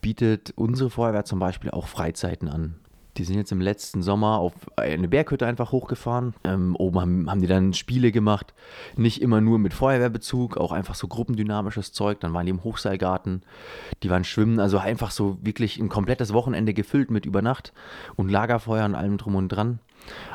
bietet 0.02 0.52
unsere 0.54 0.90
Feuerwehr 0.90 1.24
zum 1.24 1.40
Beispiel 1.40 1.70
auch 1.70 1.88
Freizeiten 1.88 2.48
an. 2.48 2.76
Die 3.16 3.24
sind 3.24 3.36
jetzt 3.36 3.52
im 3.52 3.60
letzten 3.60 4.02
Sommer 4.02 4.38
auf 4.38 4.52
eine 4.76 5.08
Berghütte 5.08 5.46
einfach 5.46 5.72
hochgefahren. 5.72 6.34
Ähm, 6.44 6.76
oben 6.76 7.00
haben, 7.00 7.30
haben 7.30 7.40
die 7.40 7.46
dann 7.46 7.72
Spiele 7.72 8.12
gemacht. 8.12 8.54
Nicht 8.96 9.22
immer 9.22 9.40
nur 9.40 9.58
mit 9.58 9.72
Feuerwehrbezug, 9.72 10.56
auch 10.56 10.72
einfach 10.72 10.94
so 10.94 11.08
gruppendynamisches 11.08 11.92
Zeug. 11.92 12.20
Dann 12.20 12.34
waren 12.34 12.46
die 12.46 12.50
im 12.50 12.64
Hochseilgarten, 12.64 13.42
die 14.02 14.10
waren 14.10 14.24
schwimmen. 14.24 14.60
Also 14.60 14.78
einfach 14.78 15.10
so 15.10 15.38
wirklich 15.40 15.78
ein 15.78 15.88
komplettes 15.88 16.32
Wochenende 16.32 16.74
gefüllt 16.74 17.10
mit 17.10 17.24
Übernacht 17.24 17.72
und 18.16 18.30
Lagerfeuer 18.30 18.84
und 18.84 18.94
allem 18.94 19.16
drum 19.16 19.34
und 19.34 19.48
dran. 19.48 19.78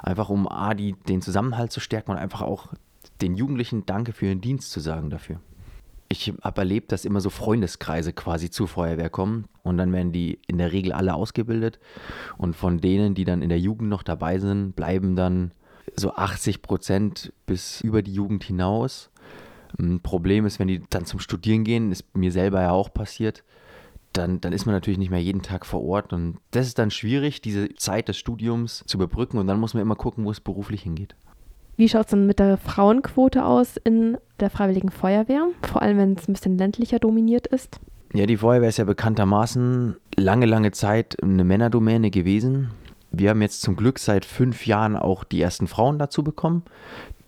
Einfach 0.02 0.30
um 0.30 0.48
A, 0.48 0.74
die, 0.74 0.94
den 1.08 1.22
Zusammenhalt 1.22 1.72
zu 1.72 1.80
stärken 1.80 2.12
und 2.12 2.18
einfach 2.18 2.42
auch 2.42 2.70
den 3.22 3.36
Jugendlichen 3.36 3.86
Danke 3.86 4.14
für 4.14 4.26
ihren 4.26 4.42
Dienst 4.42 4.72
zu 4.72 4.80
sagen 4.80 5.10
dafür. 5.10 5.40
Ich 6.12 6.34
habe 6.44 6.60
erlebt, 6.60 6.92
dass 6.92 7.06
immer 7.06 7.22
so 7.22 7.30
Freundeskreise 7.30 8.12
quasi 8.12 8.50
zur 8.50 8.68
Feuerwehr 8.68 9.10
kommen 9.10 9.46
und 9.64 9.78
dann 9.78 9.94
werden 9.94 10.12
die 10.12 10.40
in 10.46 10.58
der 10.58 10.74
Regel 10.74 10.92
alle 10.92 11.14
ausgebildet 11.14 11.80
und 12.38 12.54
von 12.54 12.80
denen, 12.82 13.16
die 13.16 13.24
dann 13.24 13.42
in 13.42 13.48
der 13.48 13.62
Jugend 13.62 13.88
noch 13.88 14.04
dabei 14.04 14.38
sind, 14.38 14.76
bleiben 14.76 15.16
dann 15.16 15.54
so 15.96 16.14
80 16.14 16.62
Prozent 16.62 17.32
bis 17.46 17.80
über 17.80 18.02
die 18.02 18.14
Jugend 18.14 18.44
hinaus. 18.44 19.10
Ein 19.80 20.02
Problem 20.02 20.46
ist, 20.46 20.60
wenn 20.60 20.68
die 20.68 20.84
dann 20.90 21.06
zum 21.06 21.22
Studieren 21.22 21.64
gehen, 21.64 21.94
ist 21.94 22.14
mir 22.14 22.34
selber 22.34 22.62
ja 22.62 22.72
auch 22.72 22.94
passiert, 22.94 23.46
dann, 24.12 24.42
dann 24.42 24.52
ist 24.52 24.66
man 24.66 24.76
natürlich 24.76 25.00
nicht 25.00 25.12
mehr 25.12 25.24
jeden 25.24 25.44
Tag 25.44 25.66
vor 25.66 25.82
Ort 25.82 26.12
und 26.12 26.40
das 26.52 26.68
ist 26.68 26.78
dann 26.78 26.92
schwierig, 26.92 27.40
diese 27.40 27.74
Zeit 27.76 28.10
des 28.10 28.18
Studiums 28.18 28.84
zu 28.86 28.98
überbrücken 28.98 29.38
und 29.38 29.48
dann 29.48 29.62
muss 29.62 29.74
man 29.74 29.82
immer 29.82 29.96
gucken, 29.96 30.26
wo 30.26 30.32
es 30.32 30.42
beruflich 30.42 30.82
hingeht. 30.82 31.16
Wie 31.78 31.90
schaut 31.90 32.06
es 32.06 32.12
dann 32.12 32.28
mit 32.28 32.40
der 32.40 32.58
Frauenquote 32.58 33.46
aus 33.46 33.78
in 33.78 34.18
der 34.40 34.50
Freiwilligen 34.50 34.90
Feuerwehr? 34.90 35.48
Vor 35.64 35.82
allem, 35.82 35.98
wenn 35.98 36.14
es 36.14 36.28
ein 36.28 36.34
bisschen 36.34 36.58
ländlicher 36.58 37.00
dominiert 37.00 37.48
ist. 37.48 37.80
Ja, 38.14 38.26
die 38.26 38.38
Feuerwehr 38.38 38.70
ist 38.70 38.78
ja 38.78 38.84
bekanntermaßen 38.84 39.96
lange, 40.18 40.46
lange 40.46 40.72
Zeit 40.72 41.22
eine 41.24 41.44
Männerdomäne 41.44 42.12
gewesen. 42.12 42.72
Wir 43.12 43.30
haben 43.30 43.42
jetzt 43.42 43.62
zum 43.62 43.76
Glück 43.76 44.00
seit 44.00 44.26
fünf 44.26 44.66
Jahren 44.66 44.96
auch 44.96 45.24
die 45.24 45.42
ersten 45.42 45.68
Frauen 45.68 45.98
dazu 45.98 46.24
bekommen, 46.24 46.64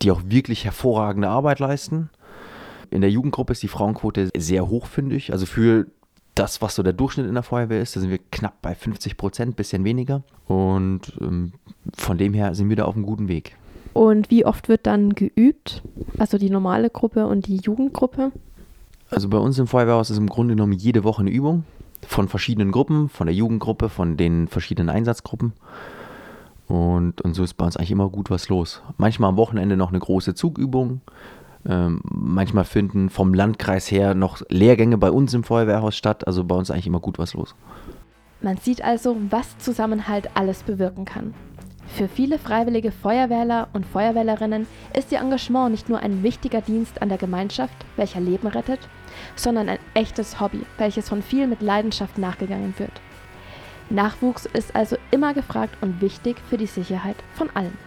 die 0.02 0.10
auch 0.10 0.22
wirklich 0.26 0.64
hervorragende 0.64 1.28
Arbeit 1.28 1.58
leisten. 1.58 2.10
In 2.90 3.00
der 3.00 3.10
Jugendgruppe 3.10 3.52
ist 3.52 3.62
die 3.62 3.68
Frauenquote 3.68 4.30
sehr 4.36 4.68
hoch, 4.68 4.86
finde 4.86 5.16
ich. 5.16 5.32
Also 5.32 5.46
für 5.46 5.86
das, 6.34 6.60
was 6.62 6.74
so 6.74 6.82
der 6.82 6.92
Durchschnitt 6.92 7.26
in 7.26 7.34
der 7.34 7.42
Feuerwehr 7.42 7.80
ist, 7.80 7.96
da 7.96 8.00
sind 8.00 8.10
wir 8.10 8.18
knapp 8.30 8.60
bei 8.60 8.74
50 8.74 9.16
Prozent, 9.16 9.56
bisschen 9.56 9.84
weniger. 9.84 10.22
Und 10.46 11.12
ähm, 11.20 11.52
von 11.96 12.18
dem 12.18 12.34
her 12.34 12.54
sind 12.54 12.68
wir 12.68 12.76
da 12.76 12.84
auf 12.84 12.94
einem 12.94 13.06
guten 13.06 13.28
Weg. 13.28 13.56
Und 13.94 14.30
wie 14.30 14.44
oft 14.44 14.68
wird 14.68 14.86
dann 14.86 15.14
geübt? 15.14 15.82
Also 16.18 16.36
die 16.36 16.50
normale 16.50 16.90
Gruppe 16.90 17.26
und 17.26 17.46
die 17.46 17.56
Jugendgruppe? 17.56 18.32
Also 19.08 19.28
bei 19.28 19.38
uns 19.38 19.58
im 19.58 19.66
Feuerwehrhaus 19.66 20.10
ist 20.10 20.18
im 20.18 20.28
Grunde 20.28 20.54
genommen 20.54 20.72
jede 20.72 21.04
Woche 21.04 21.20
eine 21.20 21.30
Übung 21.30 21.64
von 22.06 22.28
verschiedenen 22.28 22.72
Gruppen, 22.72 23.08
von 23.08 23.26
der 23.26 23.34
Jugendgruppe, 23.34 23.88
von 23.88 24.16
den 24.16 24.48
verschiedenen 24.48 24.90
Einsatzgruppen. 24.90 25.52
Und, 26.66 27.20
und 27.20 27.34
so 27.34 27.44
ist 27.44 27.54
bei 27.54 27.64
uns 27.64 27.76
eigentlich 27.76 27.92
immer 27.92 28.08
gut 28.08 28.30
was 28.30 28.48
los. 28.48 28.82
Manchmal 28.96 29.30
am 29.30 29.36
Wochenende 29.36 29.76
noch 29.76 29.90
eine 29.90 30.00
große 30.00 30.34
Zugübung. 30.34 31.00
Ähm, 31.66 32.00
manchmal 32.04 32.64
finden 32.64 33.10
vom 33.10 33.32
Landkreis 33.32 33.90
her 33.90 34.14
noch 34.14 34.42
Lehrgänge 34.48 34.98
bei 34.98 35.10
uns 35.10 35.34
im 35.34 35.44
Feuerwehrhaus 35.44 35.96
statt. 35.96 36.26
Also 36.26 36.44
bei 36.44 36.56
uns 36.56 36.70
eigentlich 36.70 36.86
immer 36.86 37.00
gut 37.00 37.18
was 37.18 37.34
los. 37.34 37.54
Man 38.42 38.56
sieht 38.58 38.82
also, 38.82 39.16
was 39.30 39.56
Zusammenhalt 39.58 40.30
alles 40.34 40.62
bewirken 40.62 41.04
kann. 41.04 41.34
Für 41.96 42.08
viele 42.08 42.40
freiwillige 42.40 42.90
Feuerwehrler 42.90 43.68
und 43.72 43.86
Feuerwehrlerinnen 43.86 44.66
ist 44.98 45.12
ihr 45.12 45.20
Engagement 45.20 45.70
nicht 45.70 45.88
nur 45.88 46.00
ein 46.00 46.24
wichtiger 46.24 46.60
Dienst 46.60 47.00
an 47.00 47.08
der 47.08 47.18
Gemeinschaft, 47.18 47.76
welcher 47.94 48.18
Leben 48.18 48.48
rettet, 48.48 48.80
sondern 49.36 49.68
ein 49.68 49.78
echtes 49.94 50.40
Hobby, 50.40 50.62
welches 50.76 51.08
von 51.08 51.22
vielen 51.22 51.50
mit 51.50 51.62
Leidenschaft 51.62 52.18
nachgegangen 52.18 52.74
wird. 52.78 52.90
Nachwuchs 53.90 54.44
ist 54.44 54.74
also 54.74 54.96
immer 55.12 55.34
gefragt 55.34 55.76
und 55.82 56.00
wichtig 56.00 56.36
für 56.50 56.56
die 56.56 56.66
Sicherheit 56.66 57.16
von 57.34 57.48
allen. 57.54 57.78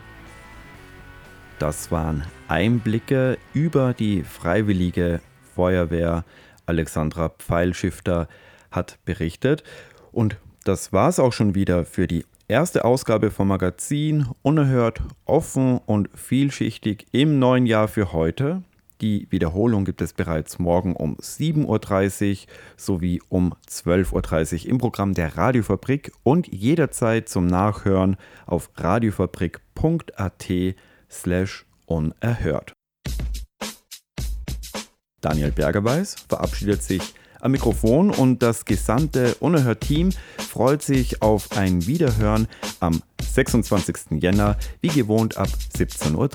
Das 1.59 1.91
waren 1.91 2.23
Einblicke 2.47 3.37
über 3.53 3.93
die 3.93 4.23
freiwillige 4.23 5.19
Feuerwehr. 5.53 6.23
Alexandra 6.65 7.27
Pfeilschifter 7.27 8.29
hat 8.71 8.99
berichtet. 9.03 9.63
Und 10.13 10.37
das 10.63 10.93
war 10.93 11.09
es 11.09 11.19
auch 11.19 11.33
schon 11.33 11.55
wieder 11.55 11.83
für 11.83 12.07
die 12.07 12.23
erste 12.47 12.85
Ausgabe 12.85 13.29
vom 13.29 13.49
Magazin 13.49 14.27
Unerhört, 14.41 15.01
offen 15.25 15.79
und 15.85 16.09
vielschichtig 16.15 17.07
im 17.11 17.39
neuen 17.39 17.65
Jahr 17.65 17.87
für 17.87 18.13
heute. 18.13 18.63
Die 19.01 19.27
Wiederholung 19.29 19.85
gibt 19.85 20.01
es 20.01 20.13
bereits 20.13 20.57
morgen 20.57 20.95
um 20.95 21.17
7.30 21.17 22.31
Uhr 22.31 22.47
sowie 22.77 23.21
um 23.29 23.53
12.30 23.69 24.63
Uhr 24.63 24.71
im 24.71 24.77
Programm 24.79 25.13
der 25.13 25.37
Radiofabrik 25.37 26.11
und 26.23 26.47
jederzeit 26.47 27.29
zum 27.29 27.45
Nachhören 27.45 28.15
auf 28.45 28.71
radiofabrik.at 28.75 30.47
slash 31.11 31.65
unerhört. 31.85 32.73
Daniel 35.21 35.51
Bergerweis 35.51 36.15
verabschiedet 36.27 36.81
sich 36.81 37.13
am 37.41 37.51
Mikrofon 37.51 38.09
und 38.11 38.41
das 38.41 38.65
gesamte 38.65 39.35
Unerhört-Team 39.39 40.09
freut 40.37 40.81
sich 40.81 41.21
auf 41.21 41.51
ein 41.57 41.85
Wiederhören 41.87 42.47
am 42.79 43.01
26. 43.21 44.21
Jänner, 44.21 44.57
wie 44.81 44.87
gewohnt 44.87 45.37
ab 45.37 45.49
17.30 45.77 46.15
Uhr. 46.15 46.29